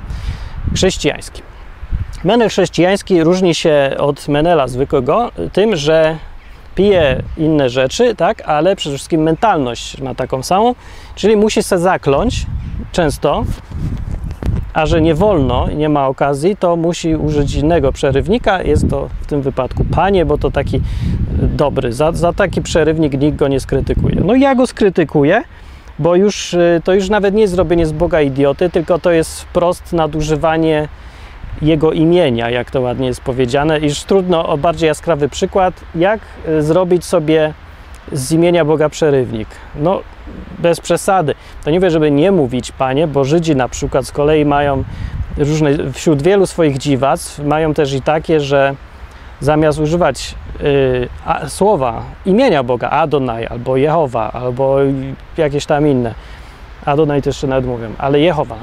[0.74, 1.46] chrześcijańskim.
[2.24, 6.18] Menel chrześcijański różni się od menela zwykłego tym, że
[6.76, 10.76] pije inne rzeczy, tak, ale przede wszystkim mentalność ma taką samą,
[11.16, 12.46] czyli musi się zakląć
[12.92, 13.46] często,
[14.74, 18.62] a że nie wolno i nie ma okazji, to musi użyć innego przerywnika.
[18.62, 20.82] Jest to w tym wypadku panie, bo to taki
[21.38, 21.94] dobry.
[21.94, 24.16] Za, za taki przerywnik nikt go nie skrytykuje.
[24.26, 25.44] No ja go skrytykuję,
[26.00, 29.42] bo już y, to już nawet nie jest zrobienie z Boga idioty, tylko to jest
[29.42, 30.88] wprost nadużywanie
[31.62, 36.62] jego imienia, jak to ładnie jest powiedziane, iż trudno o bardziej jaskrawy przykład, jak y,
[36.62, 37.54] zrobić sobie
[38.12, 39.48] z imienia Boga przerywnik.
[39.76, 40.02] No,
[40.60, 41.36] bez przesady.
[41.64, 44.84] To nie wie, żeby nie mówić Panie, bo Żydzi na przykład z kolei mają
[45.38, 48.76] różne, wśród wielu swoich dziwactw, mają też i takie, że
[49.40, 54.78] zamiast używać y, a, słowa imienia Boga, Adonai, albo Jehowa, albo
[55.38, 56.14] jakieś tam inne,
[56.86, 58.56] Adonai też jeszcze nawet mówią, ale Jehowa,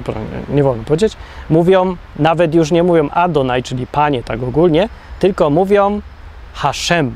[0.49, 1.17] nie, nie wolno powiedzieć,
[1.51, 6.01] mówią, nawet już nie mówią Adonai, czyli Panie tak ogólnie, tylko mówią
[6.55, 7.15] Hashem.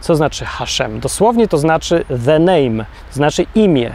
[0.00, 1.00] Co znaczy Hashem?
[1.00, 3.90] Dosłownie to znaczy the name, to znaczy imię.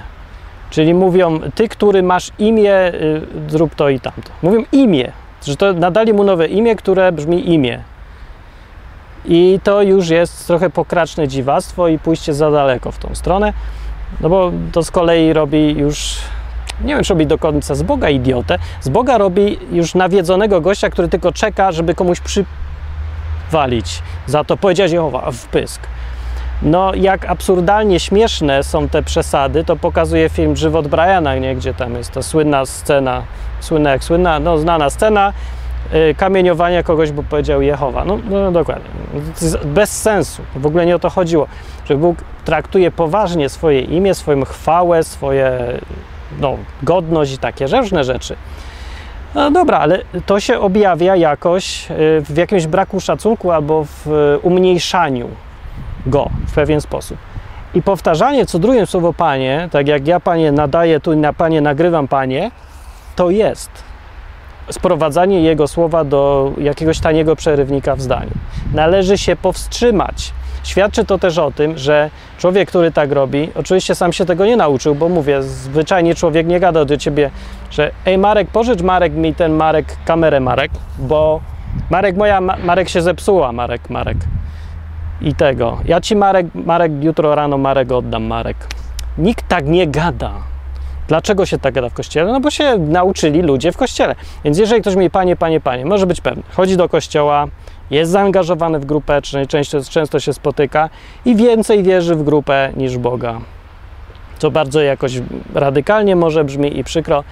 [0.69, 4.31] Czyli mówią, ty, który masz imię, y, zrób to i tamto.
[4.43, 5.11] Mówią imię,
[5.45, 7.79] że to nadali mu nowe imię, które brzmi imię.
[9.25, 13.53] I to już jest trochę pokraczne dziwactwo i pójście za daleko w tą stronę.
[14.21, 16.17] No bo to z kolei robi już,
[16.83, 18.57] nie wiem, czy robi do końca z Boga idiotę.
[18.81, 24.01] Z Boga robi już nawiedzonego gościa, który tylko czeka, żeby komuś przywalić.
[24.27, 25.81] Za to powiedziałeś Jehowa w pysk.
[26.61, 31.55] No, jak absurdalnie śmieszne są te przesady, to pokazuje film Żywot Briana, nie?
[31.55, 33.23] gdzie tam jest ta słynna scena,
[33.59, 35.33] słynna jak słynna, no znana scena,
[36.17, 38.05] kamieniowania kogoś, bo powiedział Jehowa.
[38.05, 38.89] No, no dokładnie.
[39.65, 40.41] Bez sensu.
[40.55, 41.47] W ogóle nie o to chodziło.
[41.89, 45.57] Że Bóg traktuje poważnie swoje imię, swoją chwałę, swoje
[46.39, 48.35] no, godność i takie różne rzeczy.
[49.35, 55.29] No dobra, ale to się objawia jakoś y, w jakimś braku szacunku albo w umniejszaniu
[56.05, 57.17] go w pewien sposób.
[57.73, 62.07] I powtarzanie co drugie słowo Panie, tak jak ja Panie nadaję tu na Panie nagrywam
[62.07, 62.51] Panie,
[63.15, 63.90] to jest
[64.71, 68.31] sprowadzanie Jego słowa do jakiegoś taniego przerywnika w zdaniu.
[68.73, 74.13] Należy się powstrzymać Świadczy to też o tym, że człowiek, który tak robi, oczywiście sam
[74.13, 77.31] się tego nie nauczył, bo mówię, zwyczajnie człowiek nie gada do ciebie,
[77.71, 81.41] że ej Marek, pożycz Marek mi ten Marek, kamerę Marek, bo
[81.89, 84.17] Marek moja, Marek się zepsuła, Marek, Marek.
[85.21, 85.77] I tego.
[85.85, 88.57] Ja ci Marek, Marek jutro rano Marek oddam, Marek.
[89.17, 90.50] Nikt tak nie gada.
[91.11, 92.31] Dlaczego się tak gada w kościele?
[92.31, 94.15] No bo się nauczyli ludzie w kościele.
[94.43, 97.47] Więc jeżeli ktoś mi, panie, panie, panie, może być pewny, chodzi do kościoła,
[97.89, 100.89] jest zaangażowany w grupę, czy często, często się spotyka
[101.25, 103.41] i więcej wierzy w grupę niż Boga.
[104.37, 105.13] Co bardzo jakoś
[105.53, 107.23] radykalnie może brzmi i przykro,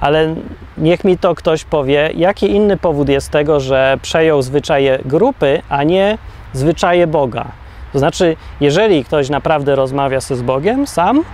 [0.00, 0.34] ale
[0.78, 5.84] niech mi to ktoś powie, jaki inny powód jest tego, że przejął zwyczaje grupy, a
[5.84, 6.18] nie
[6.52, 7.46] zwyczaje Boga.
[7.92, 11.24] To znaczy, jeżeli ktoś naprawdę rozmawia z Bogiem sam,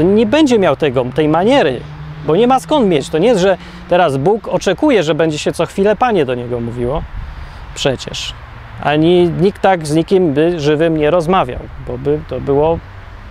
[0.00, 1.80] to nie będzie miał tego, tej maniery,
[2.26, 3.08] bo nie ma skąd mieć.
[3.08, 3.56] To nie jest, że
[3.88, 7.02] teraz Bóg oczekuje, że będzie się co chwilę Panie do niego mówiło.
[7.74, 8.34] Przecież.
[8.82, 12.78] Ani nikt tak z nikim by żywym nie rozmawiał, bo by to było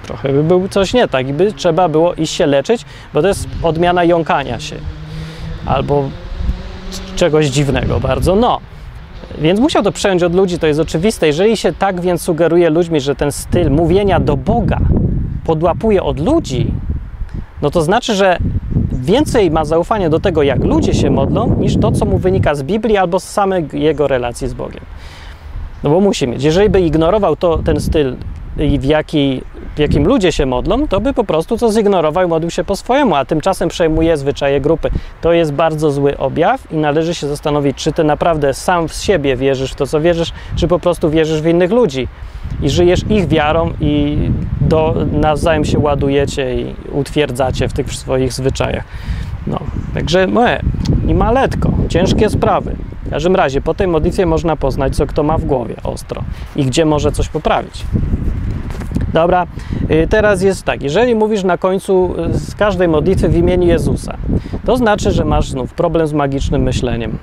[0.03, 3.27] trochę by było coś nie tak i by trzeba było iść się leczyć, bo to
[3.27, 4.75] jest odmiana jąkania się
[5.65, 6.09] albo
[7.15, 8.35] czegoś dziwnego bardzo.
[8.35, 8.59] No,
[9.37, 11.27] więc musiał to przejąć od ludzi, to jest oczywiste.
[11.27, 14.79] Jeżeli się tak więc sugeruje ludźmi, że ten styl mówienia do Boga
[15.49, 16.73] podłapuje od ludzi,
[17.61, 18.37] no to znaczy, że
[18.91, 22.63] więcej ma zaufanie do tego, jak ludzie się modlą, niż to, co mu wynika z
[22.63, 24.83] Biblii albo z samej jego relacji z Bogiem.
[25.83, 26.43] No bo musi mieć.
[26.43, 28.15] Jeżeli by ignorował to, ten styl,
[28.57, 29.41] w, jaki,
[29.79, 32.75] w jakim ludzie się modlą, to by po prostu to zignorował i modlił się po
[32.75, 34.89] swojemu, a tymczasem przejmuje zwyczaje grupy.
[35.21, 39.35] To jest bardzo zły objaw i należy się zastanowić, czy ty naprawdę sam z siebie
[39.35, 42.07] wierzysz w to, co wierzysz, czy po prostu wierzysz w innych ludzi
[42.61, 44.17] i żyjesz ich wiarą i
[44.61, 48.83] do, nawzajem się ładujecie i utwierdzacie w tych swoich zwyczajach.
[49.47, 49.59] No,
[49.93, 50.61] także moje
[51.07, 52.75] i maletko, ciężkie sprawy.
[53.05, 56.23] W każdym razie po tej modlitwie można poznać, co kto ma w głowie ostro
[56.55, 57.85] i gdzie może coś poprawić.
[59.13, 59.47] Dobra,
[59.91, 64.17] y, teraz jest tak, jeżeli mówisz na końcu y, z każdej modlitwy w imieniu Jezusa,
[64.65, 67.17] to znaczy, że masz znów problem z magicznym myśleniem.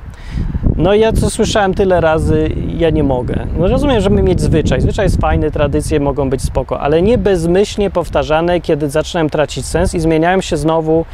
[0.77, 3.47] No i ja co słyszałem tyle razy, ja nie mogę.
[3.59, 4.81] No rozumiem, żeby mieć zwyczaj.
[4.81, 9.95] Zwyczaj jest fajny, tradycje mogą być spoko, ale nie bezmyślnie powtarzane, kiedy zaczynałem tracić sens
[9.95, 11.05] i zmieniałem się znowu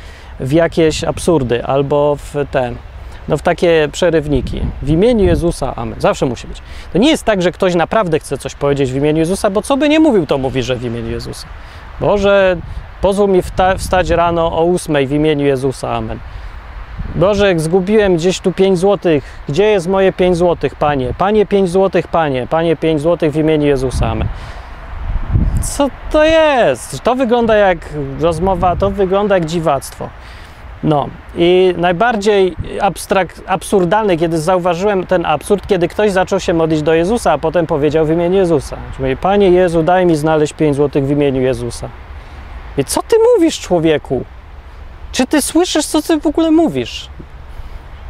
[0.40, 2.72] w jakieś absurdy albo w te,
[3.28, 4.60] no w takie przerywniki.
[4.82, 6.00] W imieniu Jezusa, amen.
[6.00, 6.62] Zawsze musi być.
[6.92, 9.76] To nie jest tak, że ktoś naprawdę chce coś powiedzieć w imieniu Jezusa, bo co
[9.76, 11.46] by nie mówił, to mówi, że w imieniu Jezusa.
[12.00, 12.56] Boże,
[13.00, 13.42] pozwól mi
[13.78, 16.18] wstać rano o ósmej w imieniu Jezusa, amen.
[17.14, 19.42] Boże, zgubiłem gdzieś tu 5 złotych.
[19.48, 21.14] Gdzie jest moje 5 złotych, Panie?
[21.18, 22.46] Panie 5 złotych, Panie.
[22.50, 24.06] Panie 5 złotych w imieniu Jezusa.
[24.10, 24.28] Amen.
[25.62, 27.00] Co to jest?
[27.00, 27.78] To wygląda jak
[28.20, 30.08] rozmowa, to wygląda jak dziwactwo.
[30.84, 36.94] No i najbardziej abstrakt, absurdalny, kiedy zauważyłem ten absurd, kiedy ktoś zaczął się modlić do
[36.94, 38.76] Jezusa, a potem powiedział w imieniu Jezusa.
[38.96, 41.88] Czyli, Panie Jezu, daj mi znaleźć 5 złotych w imieniu Jezusa.
[42.78, 44.24] I co ty mówisz, człowieku?
[45.12, 47.08] Czy ty słyszysz, co ty w ogóle mówisz?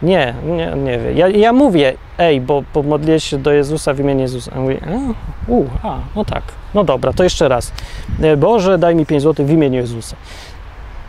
[0.02, 1.16] Nie, nie, nie wiem.
[1.16, 4.52] Ja, ja mówię, ej, bo pomodlię się do Jezusa w imieniu Jezusa.
[4.56, 6.42] A mówię, a, u, a, no tak,
[6.74, 7.72] no dobra, to jeszcze raz.
[8.38, 10.16] Boże, daj mi 5 zł w imieniu Jezusa.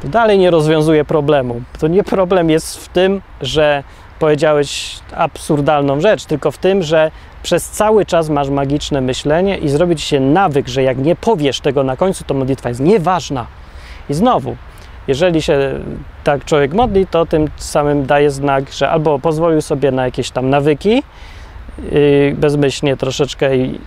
[0.04, 1.62] To dalej nie rozwiązuje problemu.
[1.80, 3.84] To nie problem jest w tym, że
[4.20, 7.12] powiedziałeś absurdalną rzecz, tylko w tym, że
[7.44, 11.60] przez cały czas masz magiczne myślenie i zrobi ci się nawyk, że jak nie powiesz
[11.60, 13.46] tego na końcu, to modlitwa jest nieważna.
[14.10, 14.56] I znowu,
[15.08, 15.80] jeżeli się
[16.24, 20.50] tak człowiek modli, to tym samym daje znak, że albo pozwolił sobie na jakieś tam
[20.50, 21.04] nawyki,
[21.92, 23.80] yy, bezmyślnie troszeczkę i,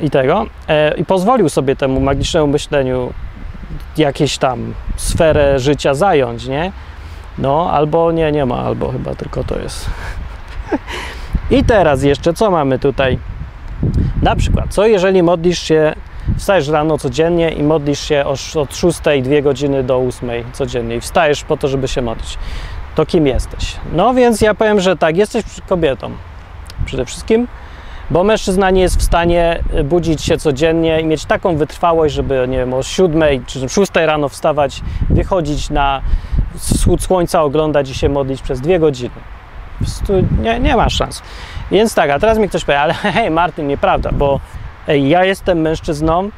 [0.00, 3.12] i tego, e, i pozwolił sobie temu magicznemu myśleniu
[3.96, 6.72] jakieś tam sferę życia zająć, nie?
[7.38, 9.90] No, albo nie, nie ma, albo chyba tylko to jest.
[11.50, 13.18] I teraz jeszcze, co mamy tutaj?
[14.22, 15.94] Na przykład, co jeżeli modlisz się
[16.38, 21.44] Wstajesz rano codziennie i modlisz się od 6 2 godziny do 8 codziennie i wstajesz
[21.44, 22.38] po to, żeby się modlić.
[22.94, 23.76] To kim jesteś?
[23.92, 26.10] No więc ja powiem, że tak, jesteś kobietą
[26.84, 27.48] przede wszystkim,
[28.10, 32.58] bo mężczyzna nie jest w stanie budzić się codziennie i mieć taką wytrwałość, żeby nie
[32.58, 36.02] wiem, o 7 czy 6 rano wstawać, wychodzić na
[36.58, 39.14] wschód słońca, oglądać i się modlić przez 2 godziny.
[40.42, 41.22] Nie, nie ma szans.
[41.70, 44.40] Więc tak, a teraz mi ktoś powie, ale hej Martin, nieprawda, bo
[44.88, 46.30] ej, ja jestem mężczyzną,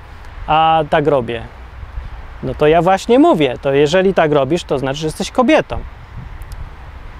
[0.46, 1.42] a tak robię.
[2.42, 5.78] No to ja właśnie mówię, to jeżeli tak robisz, to znaczy, że jesteś kobietą.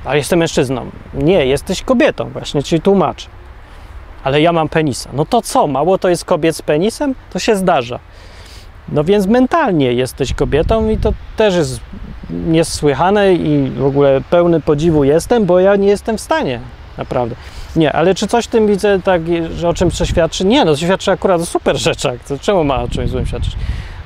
[0.05, 0.91] A jestem mężczyzną.
[1.15, 3.27] Nie, jesteś kobietą, właśnie ci tłumaczę.
[4.25, 5.11] Ale ja mam penisa.
[5.13, 7.15] No to co, mało to jest kobiet z penisem?
[7.33, 7.99] To się zdarza.
[8.89, 11.81] No więc mentalnie jesteś kobietą i to też jest
[12.31, 16.61] niesłychane i w ogóle pełny podziwu jestem, bo ja nie jestem w stanie,
[16.99, 17.37] naprawdę.
[17.77, 19.23] Nie, ale czy coś w tym widzę, tak,
[19.57, 20.45] że o czymś to świadczy?
[20.45, 22.15] Nie, no to świadczy akurat o super rzeczach.
[22.29, 23.57] To czemu ma o czymś złym świadczyć?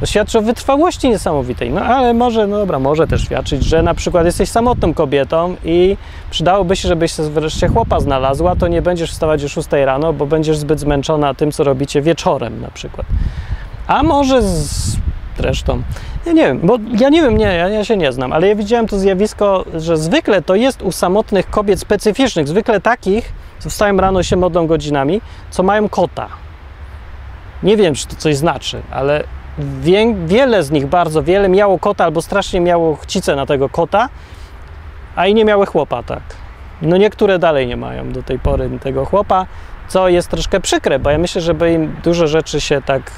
[0.00, 1.70] To świadczy o wytrwałości niesamowitej.
[1.70, 5.96] No ale może, no dobra, może też świadczyć, że na przykład jesteś samotną kobietą i
[6.30, 10.58] przydałoby się, żebyś wreszcie chłopa znalazła, to nie będziesz wstawać o 6 rano, bo będziesz
[10.58, 13.06] zbyt zmęczona tym, co robicie wieczorem na przykład.
[13.87, 14.96] A może z
[15.38, 15.82] resztą.
[16.26, 18.54] Ja nie wiem, bo ja nie wiem, nie, ja, ja się nie znam, ale ja
[18.54, 23.96] widziałem to zjawisko, że zwykle to jest u samotnych kobiet specyficznych, zwykle takich, co wstają
[23.96, 26.28] rano się modlą godzinami, co mają kota.
[27.62, 29.24] Nie wiem, czy to coś znaczy, ale
[29.59, 34.09] wie, wiele z nich, bardzo wiele, miało kota albo strasznie miało chcicę na tego kota,
[35.16, 36.23] a i nie miały chłopa, tak.
[36.83, 39.47] No niektóre dalej nie mają do tej pory tego chłopa,
[39.88, 43.11] co jest troszkę przykre, bo ja myślę, żeby im dużo rzeczy się tak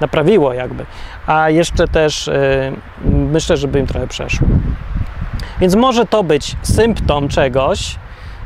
[0.00, 0.86] naprawiło jakby,
[1.26, 4.48] a jeszcze też yy, myślę, żeby im trochę przeszło.
[5.60, 7.96] Więc może to być symptom czegoś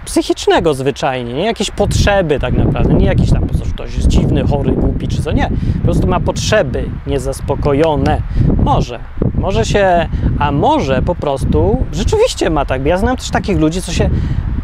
[0.05, 4.73] psychicznego zwyczajnie, nie jakieś potrzeby tak naprawdę, nie jakiś tam, że ktoś jest dziwny, chory,
[4.73, 5.51] głupi czy co, nie.
[5.79, 8.23] Po prostu ma potrzeby niezaspokojone.
[8.65, 8.99] Może,
[9.35, 12.87] może się, a może po prostu rzeczywiście ma tak.
[12.87, 14.11] Ja znam też takich ludzi, co się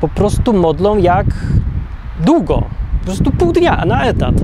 [0.00, 1.26] po prostu modlą jak
[2.26, 2.62] długo,
[3.00, 4.34] po prostu pół dnia na etat.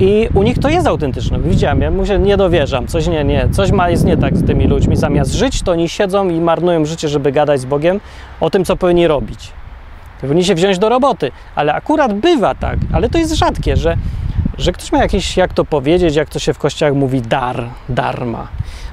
[0.00, 1.38] I u nich to jest autentyczne.
[1.38, 2.86] Widziałem, ja mu się nie dowierzam.
[2.86, 4.96] Coś nie, nie, coś ma, jest nie tak z tymi ludźmi.
[4.96, 8.00] Zamiast żyć, to oni siedzą i marnują życie, żeby gadać z Bogiem
[8.40, 9.52] o tym, co powinni robić.
[10.24, 11.30] Powinni się wziąć do roboty.
[11.54, 13.96] Ale akurat bywa tak, ale to jest rzadkie, że,
[14.58, 18.48] że ktoś ma jakiś, jak to powiedzieć, jak to się w kościołach mówi, dar, darma.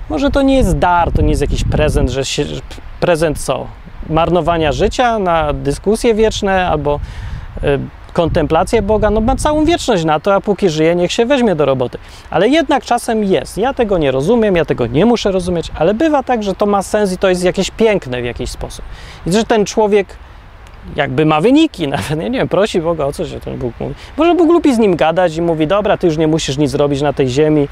[0.09, 2.45] Może to nie jest dar, to nie jest jakiś prezent, że się,
[2.99, 3.67] prezent co?
[4.09, 6.99] Marnowania życia na dyskusje wieczne albo
[7.63, 7.79] y,
[8.13, 11.65] kontemplację Boga, no ma całą wieczność na to, a póki żyje, niech się weźmie do
[11.65, 11.97] roboty.
[12.29, 13.57] Ale jednak czasem jest.
[13.57, 16.83] Ja tego nie rozumiem, ja tego nie muszę rozumieć, ale bywa tak, że to ma
[16.83, 18.85] sens i to jest jakieś piękne w jakiś sposób.
[19.27, 20.07] I że ten człowiek
[20.95, 23.95] jakby ma wyniki, nawet nie wiem, prosi Boga o co się ten Bóg mówi.
[24.17, 27.01] Może Bóg lubi z nim gadać i mówi, dobra, ty już nie musisz nic robić
[27.01, 27.67] na tej ziemi,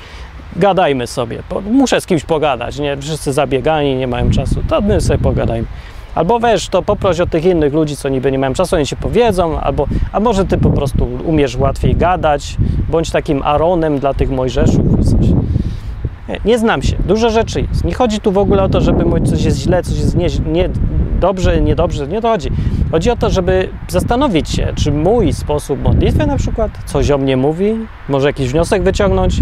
[0.55, 5.19] gadajmy sobie, muszę z kimś pogadać, nie, wszyscy zabiegani, nie mają czasu, to my sobie
[5.19, 5.67] pogadajmy.
[6.15, 8.95] Albo weź, to poproś od tych innych ludzi, co niby nie mają czasu, oni ci
[8.95, 12.57] powiedzą, albo, a może ty po prostu umiesz łatwiej gadać,
[12.89, 15.48] bądź takim Aaronem dla tych Mojżeszów coś.
[16.45, 17.85] Nie, znam się, dużo rzeczy jest.
[17.85, 20.27] Nie chodzi tu w ogóle o to, żeby mówić, coś jest źle, coś jest nie,
[20.51, 20.69] nie,
[21.19, 22.49] dobrze, niedobrze, nie to chodzi.
[22.91, 27.37] Chodzi o to, żeby zastanowić się, czy mój sposób modlitwy na przykład coś o mnie
[27.37, 27.75] mówi,
[28.09, 29.41] może jakiś wniosek wyciągnąć,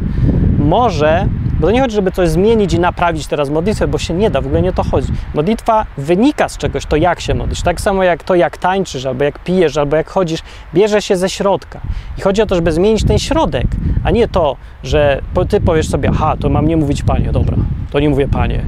[0.67, 1.27] może
[1.60, 4.41] bo to nie chodzi, żeby coś zmienić i naprawić teraz modlitwę, bo się nie da,
[4.41, 5.08] w ogóle nie to chodzi.
[5.34, 7.62] Modlitwa wynika z czegoś, to jak się modlisz.
[7.62, 10.39] Tak samo jak to, jak tańczysz, albo jak pijesz, albo jak chodzisz,
[10.73, 11.80] bierze się ze środka.
[12.17, 13.65] I chodzi o to, żeby zmienić ten środek,
[14.03, 17.58] a nie to, że ty powiesz sobie, aha, to mam nie mówić panie, dobra,
[17.91, 18.65] to nie mówię panie.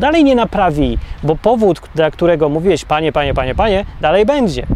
[0.00, 4.66] Dalej nie naprawi, bo powód, dla którego mówiłeś panie, panie, panie, panie, dalej będzie.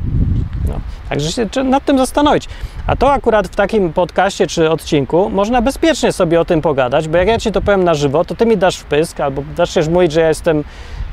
[0.69, 0.75] No.
[1.13, 2.49] Także się nad tym zastanowić.
[2.87, 7.19] A to akurat w takim podcaście czy odcinku można bezpiecznie sobie o tym pogadać, bo
[7.19, 10.13] jak ja ci to powiem na żywo, to ty mi dasz wpysk albo zaczniesz mówić,
[10.13, 10.65] że ja jestem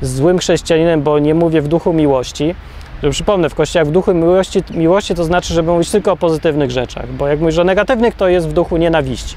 [0.02, 2.54] złym chrześcijaninem, bo nie mówię w duchu miłości.
[3.02, 6.70] Że przypomnę, w kościołach w duchu miłości, miłości to znaczy, żeby mówić tylko o pozytywnych
[6.70, 9.34] rzeczach, bo jak mówisz o negatywnych, to jest w duchu nienawiści.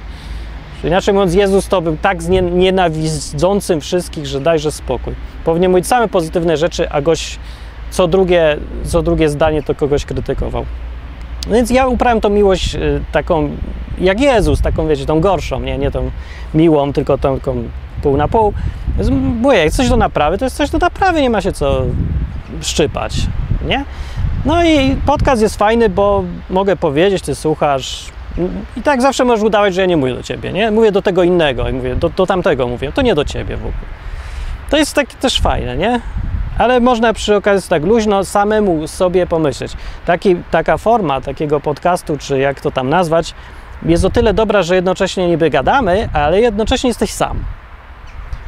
[0.83, 2.17] Inaczej mówiąc, Jezus to był tak
[2.51, 5.13] nienawidzącym wszystkich, że dajże spokój.
[5.45, 7.39] Powinien mówić same pozytywne rzeczy, a goś
[7.93, 10.65] co drugie, co drugie zdanie to kogoś krytykował.
[11.47, 13.49] No więc ja uprawiam tą miłość y, taką,
[13.99, 16.11] jak Jezus, taką, wiecie, tą gorszą, nie, nie tą
[16.53, 17.39] miłą, tylko tą
[18.03, 18.53] pół na pół.
[19.41, 21.81] Mówię, jak coś do naprawy, to jest coś do naprawy, nie ma się co
[22.61, 23.15] szczypać,
[23.67, 23.85] nie?
[24.45, 28.05] No i podcast jest fajny, bo mogę powiedzieć, ty słuchasz
[28.77, 30.71] i tak zawsze możesz udawać, że ja nie mówię do ciebie, nie?
[30.71, 33.73] Mówię do tego innego mówię, do, do tamtego mówię, to nie do ciebie w ogóle.
[34.69, 36.01] To jest takie też fajne, nie?
[36.57, 39.73] Ale można przy okazji tak luźno samemu sobie pomyśleć.
[40.05, 43.33] Taki, taka forma takiego podcastu, czy jak to tam nazwać,
[43.85, 47.39] jest o tyle dobra, że jednocześnie niby gadamy, ale jednocześnie jesteś sam.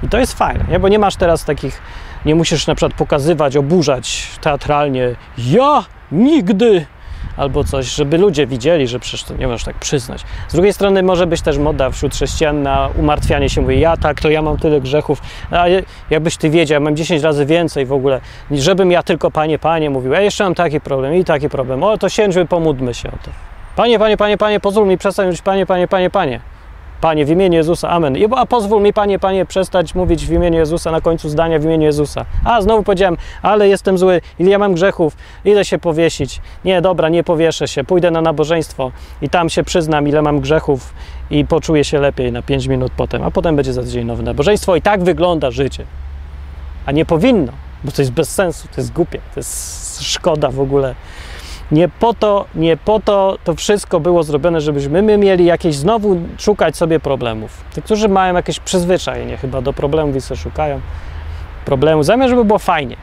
[0.03, 0.79] I to jest fajne, nie?
[0.79, 1.81] bo nie masz teraz takich,
[2.25, 6.85] nie musisz na przykład pokazywać, oburzać teatralnie, ja nigdy
[7.37, 10.23] albo coś, żeby ludzie widzieli, że przecież to nie możesz tak przyznać.
[10.47, 14.21] Z drugiej strony może być też moda wśród chrześcijan na umartwianie się, mówi, ja tak,
[14.21, 15.21] to ja mam tyle grzechów,
[15.51, 15.65] a
[16.09, 18.21] jakbyś ty wiedział, mam 10 razy więcej w ogóle,
[18.51, 21.97] żebym ja tylko panie, panie mówił, ja jeszcze mam taki problem i taki problem, o
[21.97, 23.31] to siędźmy, pomódlmy się o to.
[23.75, 26.54] Panie, panie, panie, panie, pozwól mi przestań mówić panie, panie, panie, panie.
[27.05, 28.15] Panie, w imieniu Jezusa, amen.
[28.35, 31.83] A pozwól mi, Panie, Panie, przestać mówić w imieniu Jezusa na końcu zdania w imieniu
[31.83, 32.25] Jezusa.
[32.43, 36.41] A, znowu powiedziałem, ale jestem zły, ile ja mam grzechów, idę się powiesić.
[36.65, 38.91] Nie, dobra, nie powieszę się, pójdę na nabożeństwo
[39.21, 40.93] i tam się przyznam, ile mam grzechów
[41.29, 44.75] i poczuję się lepiej na 5 minut potem, a potem będzie za tydzień nowe nabożeństwo
[44.75, 45.85] i tak wygląda życie.
[46.85, 47.51] A nie powinno,
[47.83, 50.95] bo to jest bez sensu, to jest głupie, to jest szkoda w ogóle
[51.71, 56.17] nie po to, nie po to to wszystko było zrobione, żebyśmy my mieli jakieś znowu
[56.37, 57.63] szukać sobie problemów.
[57.73, 60.79] Tych, którzy mają jakieś przyzwyczajenie chyba do problemów i sobie szukają
[61.65, 62.95] problemu, zamiast żeby było fajnie.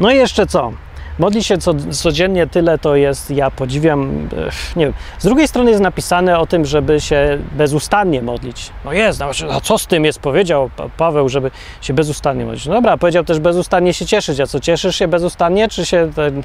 [0.00, 0.72] No i jeszcze co?
[1.18, 4.28] Modli się co, codziennie tyle, to jest, ja podziwiam,
[4.76, 4.94] nie wiem.
[5.18, 8.70] Z drugiej strony jest napisane o tym, żeby się bezustannie modlić.
[8.84, 12.66] No jest, no, co z tym jest, powiedział Paweł, żeby się bezustannie modlić.
[12.66, 14.40] No dobra, powiedział też bezustannie się cieszyć.
[14.40, 16.42] A co, cieszysz się bezustannie, czy się ten,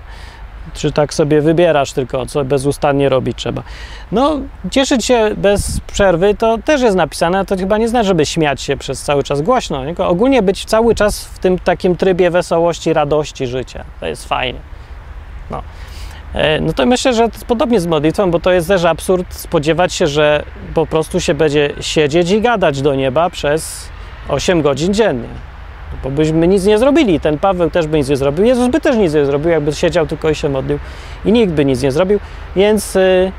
[0.73, 3.63] czy tak sobie wybierasz tylko, co bezustannie robić trzeba.
[4.12, 4.39] No,
[4.71, 8.78] cieszyć się bez przerwy to też jest napisane, to chyba nie znaczy, żeby śmiać się
[8.78, 9.86] przez cały czas głośno.
[9.86, 9.97] Nie?
[9.97, 13.84] Ogólnie być cały czas w tym takim trybie wesołości, radości życia.
[13.99, 14.60] To jest fajnie.
[15.51, 15.62] No.
[16.34, 19.93] E, no to myślę, że to podobnie z modlitwą, bo to jest też absurd spodziewać
[19.93, 23.89] się, że po prostu się będzie siedzieć i gadać do nieba przez
[24.30, 25.55] 8 godzin dziennie
[26.04, 27.19] bo byśmy nic nie zrobili.
[27.19, 28.45] Ten Paweł też by nic nie zrobił.
[28.45, 30.80] Jezus by też nic nie zrobił, jakby siedział tylko i się modlił.
[31.26, 32.20] I nikt by nic nie zrobił.
[32.55, 33.32] Więc, yy,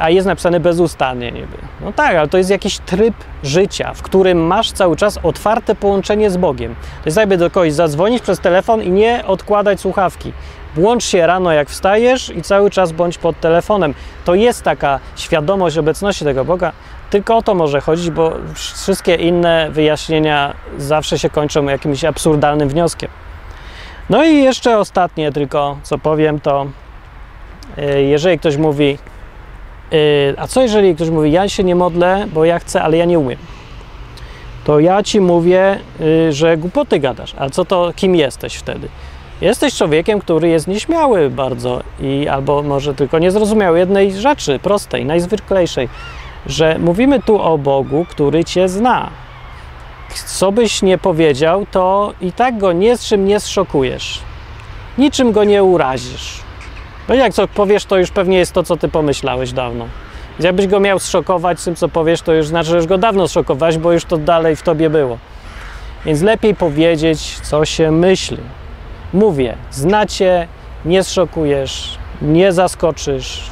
[0.00, 1.56] a jest napisane bezustannie niby.
[1.80, 6.30] No tak, ale to jest jakiś tryb życia, w którym masz cały czas otwarte połączenie
[6.30, 6.74] z Bogiem.
[6.74, 10.32] To jest jakby do kogoś zadzwonić przez telefon i nie odkładać słuchawki.
[10.74, 13.94] Błącz się rano, jak wstajesz, i cały czas bądź pod telefonem.
[14.24, 16.72] To jest taka świadomość obecności tego Boga.
[17.12, 23.10] Tylko o to może chodzić, bo wszystkie inne wyjaśnienia zawsze się kończą jakimś absurdalnym wnioskiem.
[24.10, 26.66] No i jeszcze ostatnie, tylko co powiem, to
[27.76, 28.98] yy, jeżeli ktoś mówi,
[29.90, 33.04] yy, a co jeżeli ktoś mówi, ja się nie modlę, bo ja chcę, ale ja
[33.04, 33.38] nie umiem
[34.64, 37.34] to ja ci mówię, y, że głupoty gadasz.
[37.38, 38.88] A co to, kim jesteś wtedy?
[39.40, 45.04] Jesteś człowiekiem, który jest nieśmiały bardzo i albo może tylko nie zrozumiał jednej rzeczy, prostej,
[45.04, 45.88] najzwyklejszej,
[46.46, 49.10] że mówimy tu o Bogu, który cię zna.
[50.26, 54.18] Co byś nie powiedział, to i tak go niczym nie zszokujesz.
[54.98, 56.40] Niczym go nie urazisz.
[57.08, 59.86] Bo jak co powiesz, to już pewnie jest to, co ty pomyślałeś dawno.
[60.40, 63.78] Jakbyś go miał zszokować tym, co powiesz, to już znaczy, że już go dawno zszokowałeś,
[63.78, 65.18] bo już to dalej w tobie było.
[66.06, 68.38] Więc lepiej powiedzieć, co się myśli.
[69.12, 70.48] Mówię, znacie,
[70.84, 73.42] nie zszokujesz, nie zaskoczysz,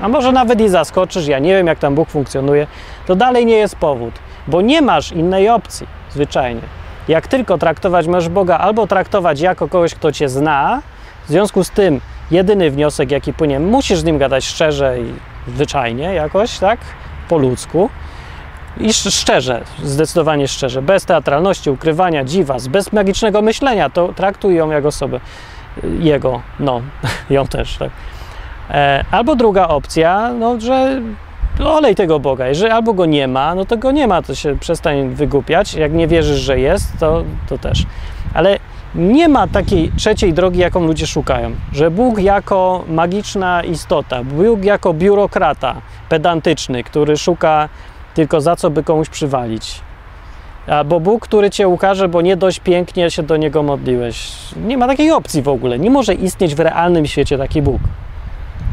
[0.00, 2.66] a może nawet i zaskoczysz, ja nie wiem, jak tam Bóg funkcjonuje,
[3.06, 4.14] to dalej nie jest powód,
[4.46, 6.60] bo nie masz innej opcji, zwyczajnie.
[7.08, 10.82] Jak tylko traktować masz Boga, albo traktować jako kogoś, kto cię zna,
[11.26, 15.12] w związku z tym jedyny wniosek, jaki płynie, musisz z nim gadać szczerze i
[15.50, 16.78] zwyczajnie jakoś, tak?
[17.28, 17.90] Po ludzku.
[18.80, 24.86] I szczerze, zdecydowanie szczerze, bez teatralności, ukrywania, dziwas, bez magicznego myślenia, to traktuj ją jak
[24.86, 25.20] osobę.
[25.98, 26.80] Jego, no,
[27.30, 27.90] ją też, tak.
[28.70, 31.02] E, albo druga opcja, no, że
[31.64, 32.46] olej tego Boga.
[32.48, 35.74] Jeżeli albo go nie ma, no to go nie ma, to się przestań wygłupiać.
[35.74, 37.86] Jak nie wierzysz, że jest, to, to też.
[38.34, 38.58] Ale
[38.94, 41.50] nie ma takiej trzeciej drogi, jaką ludzie szukają.
[41.72, 45.74] Że Bóg jako magiczna istota, Bóg jako biurokrata
[46.08, 47.68] pedantyczny, który szuka
[48.14, 49.80] tylko za co by komuś przywalić.
[50.66, 54.32] Albo Bóg, który cię ukaże, bo nie dość pięknie się do niego modliłeś.
[54.56, 55.78] Nie ma takiej opcji w ogóle.
[55.78, 57.80] Nie może istnieć w realnym świecie taki Bóg.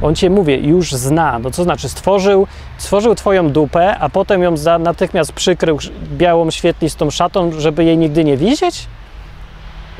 [0.01, 1.39] On cię, mówię, już zna.
[1.39, 5.79] No co znaczy, stworzył, stworzył twoją dupę, a potem ją za, natychmiast przykrył
[6.11, 8.87] białą, świetlistą szatą, żeby jej nigdy nie widzieć?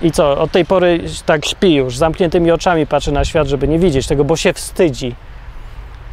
[0.02, 3.80] I co, od tej pory tak śpi już, zamkniętymi oczami patrzy na świat, żeby nie
[3.80, 5.16] widzieć tego, bo się wstydzi.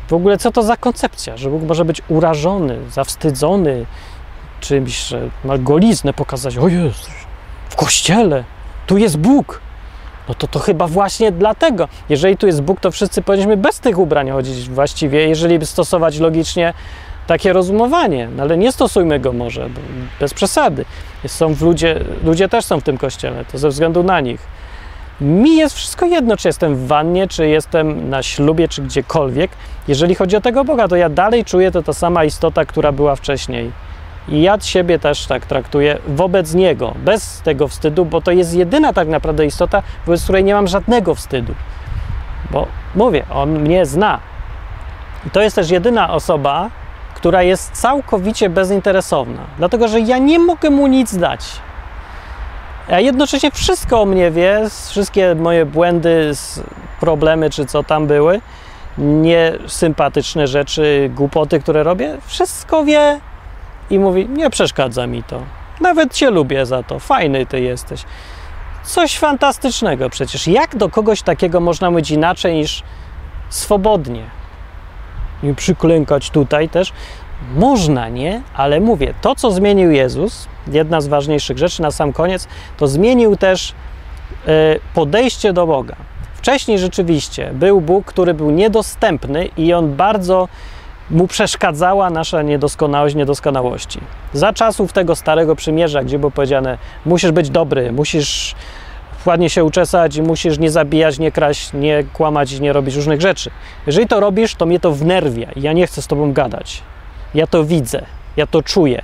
[0.08, 3.86] W ogóle co to za koncepcja, że Bóg może być urażony, zawstydzony
[4.60, 6.58] czymś, że ma goliznę pokazać.
[6.58, 7.10] O Jezus,
[7.68, 8.44] w kościele,
[8.86, 9.60] tu jest Bóg.
[10.30, 11.88] No to to chyba właśnie dlatego.
[12.08, 16.74] Jeżeli tu jest Bóg, to wszyscy powinniśmy bez tych ubrań chodzić właściwie, jeżeli stosować logicznie
[17.26, 19.68] takie rozumowanie, no ale nie stosujmy go może,
[20.20, 20.84] bez przesady.
[21.26, 24.40] Są w ludzie, ludzie też są w tym kościele, to ze względu na nich.
[25.20, 29.50] Mi jest wszystko jedno, czy jestem w wannie, czy jestem na ślubie, czy gdziekolwiek.
[29.88, 33.16] Jeżeli chodzi o tego Boga, to ja dalej czuję to ta sama istota, która była
[33.16, 33.70] wcześniej.
[34.28, 38.92] I ja siebie też tak traktuję wobec Niego, bez tego wstydu, bo to jest jedyna
[38.92, 41.54] tak naprawdę istota, wobec której nie mam żadnego wstydu.
[42.50, 44.20] Bo mówię, On mnie zna.
[45.26, 46.70] I to jest też jedyna osoba,
[47.14, 51.46] która jest całkowicie bezinteresowna, dlatego że ja nie mogę mu nic dać.
[52.90, 56.32] A jednocześnie wszystko o mnie wie, wszystkie moje błędy,
[57.00, 58.40] problemy czy co tam były,
[58.98, 63.20] niesympatyczne rzeczy, głupoty, które robię, wszystko wie
[63.90, 65.42] i mówi: Nie przeszkadza mi to.
[65.80, 68.04] Nawet cię lubię za to, fajny ty jesteś.
[68.84, 70.46] Coś fantastycznego przecież.
[70.46, 72.82] Jak do kogoś takiego można mówić inaczej niż
[73.48, 74.40] swobodnie?
[75.42, 76.92] i przyklękać tutaj też.
[77.56, 78.42] Można, nie?
[78.54, 83.36] Ale mówię, to co zmienił Jezus, jedna z ważniejszych rzeczy na sam koniec, to zmienił
[83.36, 83.72] też
[84.46, 85.96] e, podejście do Boga.
[86.34, 90.48] Wcześniej rzeczywiście był Bóg, który był niedostępny i on bardzo
[91.10, 94.00] mu przeszkadzała nasza niedoskonałość, niedoskonałości.
[94.32, 98.54] Za czasów tego starego przymierza, gdzie było powiedziane, musisz być dobry, musisz
[99.26, 103.50] ładnie się uczesać musisz nie zabijać, nie kraść, nie kłamać nie robić różnych rzeczy.
[103.86, 106.82] Jeżeli to robisz, to mnie to wnerwia ja nie chcę z tobą gadać.
[107.34, 108.06] Ja to widzę,
[108.36, 109.02] ja to czuję.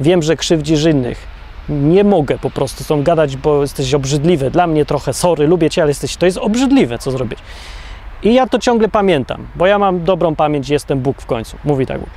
[0.00, 1.26] Wiem, że krzywdzisz innych.
[1.68, 4.50] Nie mogę po prostu z tobą gadać, bo jesteś obrzydliwy.
[4.50, 7.38] Dla mnie trochę, sorry, lubię cię, ale jesteś, to jest obrzydliwe, co zrobić.
[8.22, 11.56] I ja to ciągle pamiętam, bo ja mam dobrą pamięć, jestem Bóg w końcu.
[11.64, 12.08] Mówi tak Bóg.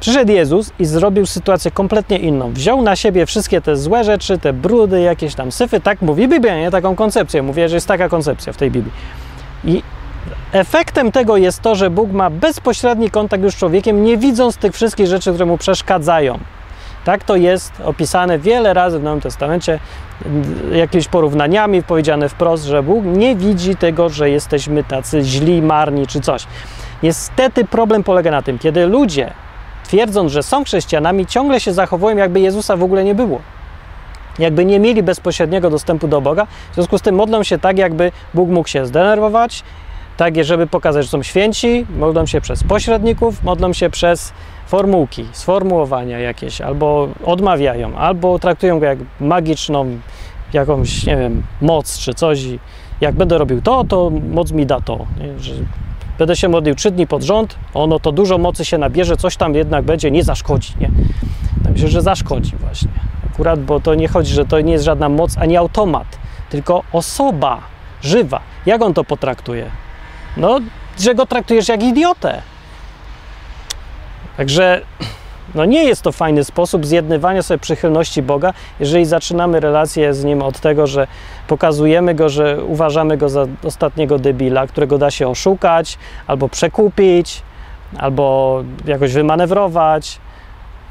[0.00, 2.52] Przyszedł Jezus i zrobił sytuację kompletnie inną.
[2.52, 5.80] Wziął na siebie wszystkie te złe rzeczy, te brudy, jakieś tam syfy.
[5.80, 6.70] Tak mówi Biblia, nie?
[6.70, 7.42] Taką koncepcję.
[7.42, 8.92] Mówię, że jest taka koncepcja w tej Biblii.
[9.64, 9.82] I
[10.52, 14.74] efektem tego jest to, że Bóg ma bezpośredni kontakt już z człowiekiem, nie widząc tych
[14.74, 16.38] wszystkich rzeczy, które mu przeszkadzają.
[17.08, 19.78] Tak to jest opisane wiele razy w Nowym Testamencie,
[20.72, 26.20] jakimiś porównaniami powiedziane wprost, że Bóg nie widzi tego, że jesteśmy tacy źli, marni czy
[26.20, 26.46] coś.
[27.02, 29.32] Niestety problem polega na tym, kiedy ludzie
[29.84, 33.40] twierdząc, że są chrześcijanami, ciągle się zachowują, jakby Jezusa w ogóle nie było.
[34.38, 38.12] jakby nie mieli bezpośredniego dostępu do Boga, w związku z tym modlą się tak, jakby
[38.34, 39.64] Bóg mógł się zdenerwować,
[40.16, 44.32] tak, żeby pokazać, że są święci, modlą się przez pośredników, modlą się przez
[44.68, 49.98] formułki, sformułowania jakieś, albo odmawiają, albo traktują go jak magiczną
[50.52, 52.58] jakąś, nie wiem, moc czy coś i
[53.00, 55.06] jak będę robił to, to moc mi da to.
[56.18, 59.54] Będę się modlił trzy dni pod rząd, ono to dużo mocy się nabierze, coś tam
[59.54, 60.90] jednak będzie, nie zaszkodzi, nie?
[61.64, 62.90] Ja myślę, że zaszkodzi właśnie.
[63.32, 66.18] Akurat, bo to nie chodzi, że to nie jest żadna moc ani automat,
[66.50, 67.60] tylko osoba
[68.02, 68.40] żywa.
[68.66, 69.70] Jak on to potraktuje?
[70.36, 70.60] No,
[71.00, 72.42] że go traktujesz jak idiotę.
[74.38, 74.80] Także
[75.54, 80.42] no nie jest to fajny sposób zjednywania sobie przychylności Boga, jeżeli zaczynamy relację z Nim
[80.42, 81.06] od tego, że
[81.48, 87.42] pokazujemy Go, że uważamy Go za ostatniego debila, którego da się oszukać, albo przekupić,
[87.98, 90.18] albo jakoś wymanewrować,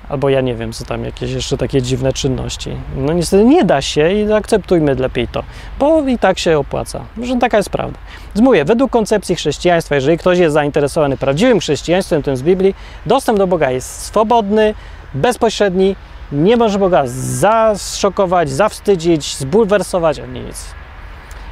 [0.10, 2.78] albo ja nie wiem, co tam, jakieś jeszcze takie dziwne czynności.
[2.95, 5.43] No niestety nie da się i akceptujmy lepiej to,
[5.80, 7.01] bo i tak się opłaca.
[7.22, 7.99] Że taka jest prawda.
[8.34, 13.47] Zmówię, według koncepcji chrześcijaństwa, jeżeli ktoś jest zainteresowany prawdziwym chrześcijaństwem, tym z Biblii, dostęp do
[13.47, 14.74] Boga jest swobodny,
[15.14, 15.95] bezpośredni,
[16.32, 20.66] nie może Boga zaszokować, zawstydzić, zbulwersować, ani nic.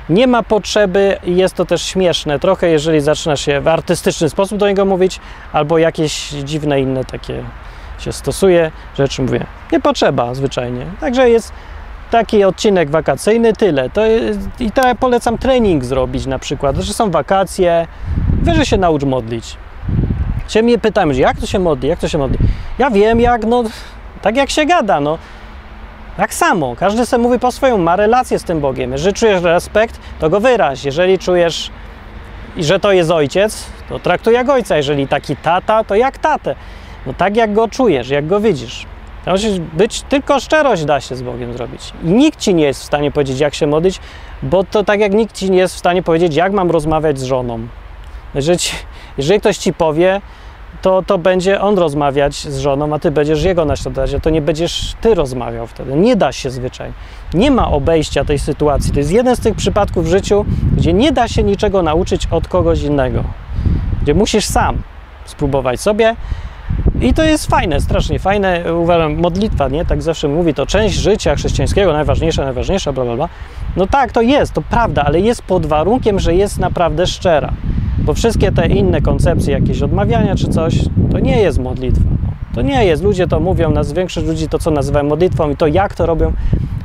[0.09, 4.57] Nie ma potrzeby i jest to też śmieszne trochę, jeżeli zaczyna się w artystyczny sposób
[4.57, 5.19] do niego mówić,
[5.53, 7.43] albo jakieś dziwne inne takie
[7.99, 10.85] się stosuje, rzeczy mówię, nie potrzeba zwyczajnie.
[10.99, 11.53] Także jest
[12.11, 13.89] taki odcinek wakacyjny, tyle.
[13.89, 17.87] To jest, I ja polecam trening zrobić na przykład, że są wakacje,
[18.55, 19.57] że się naucz modlić.
[20.47, 22.37] Się mnie pytają, jak to się modli, jak to się modli.
[22.79, 23.63] Ja wiem jak, no,
[24.21, 25.17] tak jak się gada, no.
[26.17, 28.91] Tak samo, każdy sobie mówi po swoją, ma relację z tym Bogiem.
[28.91, 30.83] Jeżeli czujesz respekt, to go wyraź.
[30.83, 31.71] Jeżeli czujesz,
[32.57, 34.77] że to jest ojciec, to traktuj jak ojca.
[34.77, 36.55] Jeżeli taki tata, to jak tatę.
[37.07, 38.85] No tak jak go czujesz, jak go widzisz.
[39.27, 41.93] Musisz być, tylko szczerość da się z Bogiem zrobić.
[42.03, 43.99] I nikt ci nie jest w stanie powiedzieć, jak się modlić,
[44.43, 47.23] bo to tak jak nikt ci nie jest w stanie powiedzieć, jak mam rozmawiać z
[47.23, 47.67] żoną.
[48.35, 48.75] Jeżeli, ci,
[49.17, 50.21] jeżeli ktoś ci powie,
[50.81, 54.41] to, to będzie on rozmawiać z żoną, a ty będziesz jego naśladować, a to nie
[54.41, 55.93] będziesz ty rozmawiał wtedy.
[55.95, 56.91] Nie da się zwyczaj.
[57.33, 58.91] Nie ma obejścia tej sytuacji.
[58.91, 60.45] To jest jeden z tych przypadków w życiu,
[60.77, 63.23] gdzie nie da się niczego nauczyć od kogoś innego.
[64.01, 64.81] Gdzie musisz sam
[65.25, 66.15] spróbować sobie
[67.01, 68.73] i to jest fajne, strasznie fajne.
[68.73, 69.85] Uważam, modlitwa, nie?
[69.85, 73.29] Tak zawsze mówi, to część życia chrześcijańskiego, najważniejsza, najważniejsza, bla, bla, bla.
[73.75, 77.53] No tak, to jest, to prawda, ale jest pod warunkiem, że jest naprawdę szczera.
[77.99, 80.79] Bo wszystkie te inne koncepcje, jakieś odmawiania czy coś,
[81.11, 82.09] to nie jest modlitwa.
[82.55, 83.03] To nie jest.
[83.03, 86.33] Ludzie to mówią, nas większość ludzi to, co nazywają modlitwą i to, jak to robią,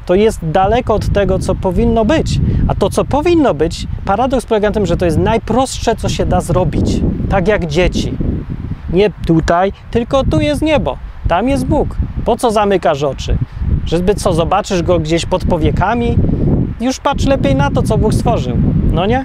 [0.07, 2.39] to jest daleko od tego, co powinno być.
[2.69, 6.27] A to, co powinno być, paradoks polega na tym, że to jest najprostsze, co się
[6.27, 7.01] da zrobić.
[7.29, 8.15] Tak jak dzieci
[8.93, 10.97] nie tutaj, tylko tu jest niebo,
[11.29, 11.97] tam jest Bóg.
[12.25, 13.37] Po co zamykasz oczy?
[13.85, 16.19] Żeby co, zobaczysz go gdzieś pod powiekami?
[16.81, 18.57] Już patrz lepiej na to, co Bóg stworzył,
[18.93, 19.25] no nie?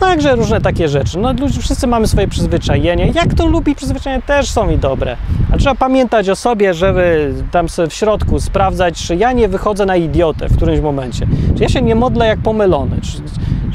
[0.00, 1.18] Także różne takie rzeczy.
[1.18, 3.12] No, wszyscy mamy swoje przyzwyczajenie.
[3.14, 5.16] Jak to lubi przyzwyczajenia, też są i dobre.
[5.52, 9.86] A trzeba pamiętać o sobie, żeby tam sobie w środku sprawdzać, czy ja nie wychodzę
[9.86, 11.26] na idiotę w którymś momencie.
[11.56, 13.00] Czy ja się nie modlę jak pomylony.
[13.00, 13.22] Czy,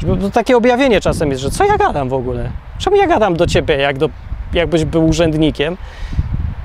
[0.00, 2.50] czy, takie objawienie czasem jest, że co ja gadam w ogóle?
[2.78, 4.08] Czemu ja gadam do ciebie jak do
[4.52, 5.76] jakbyś był urzędnikiem.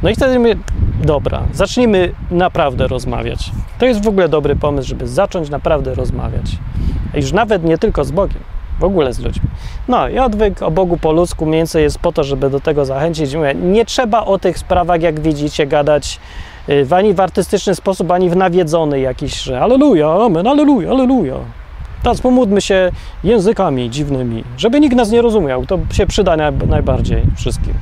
[0.04, 0.56] No i wtedy my,
[1.04, 3.52] dobra, zacznijmy naprawdę rozmawiać.
[3.80, 6.58] To jest w ogóle dobry pomysł, żeby zacząć naprawdę rozmawiać.
[7.14, 8.40] Już nawet nie tylko z Bogiem,
[8.80, 9.50] w ogóle z ludźmi.
[9.88, 12.86] No i odwyk o Bogu po ludzku mniej więcej jest po to, żeby do tego
[12.86, 13.36] zachęcić.
[13.36, 16.20] Mówię, nie trzeba o tych sprawach, jak widzicie, gadać
[16.70, 21.36] y, ani w artystyczny sposób, ani w nawiedzony jakiś, że aleluja, amen, aleluja, aleluja.
[22.04, 22.92] Teraz pomódlmy się
[23.24, 25.66] językami dziwnymi, żeby nikt nas nie rozumiał.
[25.66, 26.36] To się przyda
[26.68, 27.74] najbardziej wszystkim.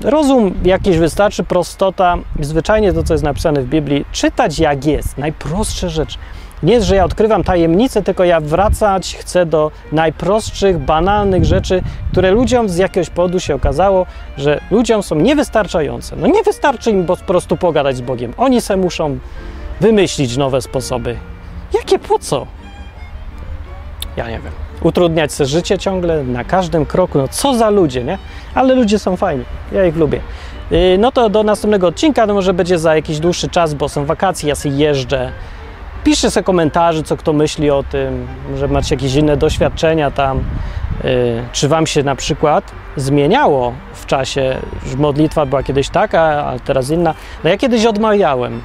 [0.00, 5.90] Rozum jakiś wystarczy, prostota, zwyczajnie to, co jest napisane w Biblii, czytać jak jest, najprostsze
[5.90, 6.18] rzeczy.
[6.62, 11.82] Nie jest, że ja odkrywam tajemnicę, tylko ja wracać chcę do najprostszych, banalnych rzeczy,
[12.12, 14.06] które ludziom z jakiegoś powodu się okazało,
[14.36, 16.16] że ludziom są niewystarczające.
[16.16, 18.32] No nie wystarczy im po prostu pogadać z Bogiem.
[18.36, 19.18] Oni se muszą
[19.80, 21.16] wymyślić nowe sposoby.
[21.74, 22.46] Jakie po co?
[24.16, 24.52] Ja nie wiem,
[24.82, 28.18] utrudniać sobie życie ciągle, na każdym kroku, no co za ludzie, nie?
[28.54, 30.20] Ale ludzie są fajni, ja ich lubię.
[30.72, 34.04] Y, no to do następnego odcinka, no może będzie za jakiś dłuższy czas, bo są
[34.04, 35.32] wakacje, ja sobie jeżdżę.
[36.04, 40.38] Piszcie sobie komentarze, co kto myśli o tym, że macie jakieś inne doświadczenia tam.
[41.04, 42.64] Y, czy Wam się na przykład
[42.96, 44.56] zmieniało w czasie,
[44.86, 47.14] że modlitwa była kiedyś taka, a teraz inna?
[47.44, 48.62] No ja kiedyś odmawiałem,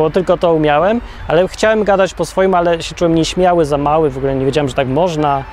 [0.00, 4.10] bo tylko to umiałem, ale chciałem gadać po swoim, ale się czułem nieśmiały, za mały,
[4.10, 5.44] w ogóle nie wiedziałem, że tak można,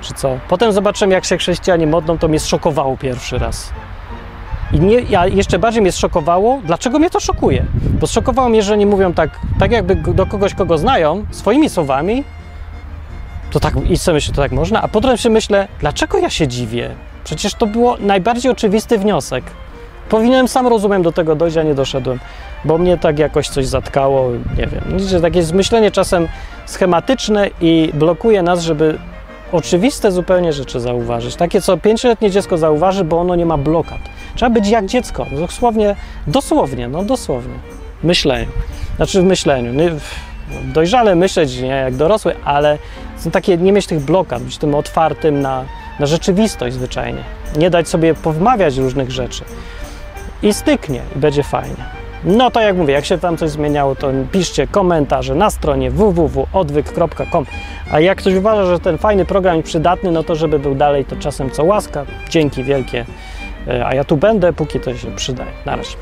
[0.00, 0.38] czy co.
[0.48, 3.72] Potem zobaczyłem, jak się chrześcijanie modlą, to mnie zszokowało pierwszy raz.
[4.72, 4.96] I nie,
[5.26, 7.64] jeszcze bardziej mnie zszokowało, dlaczego mnie to szokuje.
[8.00, 12.24] Bo zszokowało mnie, że oni mówią tak, tak jakby do kogoś, kogo znają, swoimi słowami,
[13.50, 16.48] to tak, i sobie myślę, to tak można, a potem się myślę, dlaczego ja się
[16.48, 16.90] dziwię?
[17.24, 19.44] Przecież to było najbardziej oczywisty wniosek.
[20.08, 22.18] Powinienem sam rozumiem do tego dojść, a nie doszedłem,
[22.64, 24.82] bo mnie tak jakoś coś zatkało, nie wiem.
[24.86, 26.28] Widzicie, Takie jest myślenie czasem
[26.66, 28.98] schematyczne i blokuje nas, żeby
[29.52, 31.36] oczywiste zupełnie rzeczy zauważyć.
[31.36, 33.98] Takie, co pięcioletnie dziecko zauważy, bo ono nie ma blokad.
[34.34, 35.96] Trzeba być jak dziecko, dosłownie,
[36.26, 37.54] dosłownie, no dosłownie.
[38.02, 38.48] Myśleniu.
[38.96, 39.72] Znaczy w myśleniu.
[40.64, 42.78] Dojrzale myśleć, nie jak dorosły, ale
[43.16, 45.64] są takie, nie mieć tych blokad, być tym otwartym na,
[46.00, 47.20] na rzeczywistość zwyczajnie.
[47.56, 49.44] Nie dać sobie powmawiać różnych rzeczy.
[50.44, 51.84] I styknie, będzie fajnie.
[52.24, 57.46] No to jak mówię, jak się Wam coś zmieniało, to piszcie komentarze na stronie www.odwyk.com.
[57.92, 61.04] A jak ktoś uważa, że ten fajny program jest przydatny, no to żeby był dalej,
[61.04, 62.06] to czasem co łaska.
[62.30, 63.06] Dzięki wielkie.
[63.68, 65.50] E, A ja tu będę, póki to się przydaje.
[65.66, 65.96] Na razie.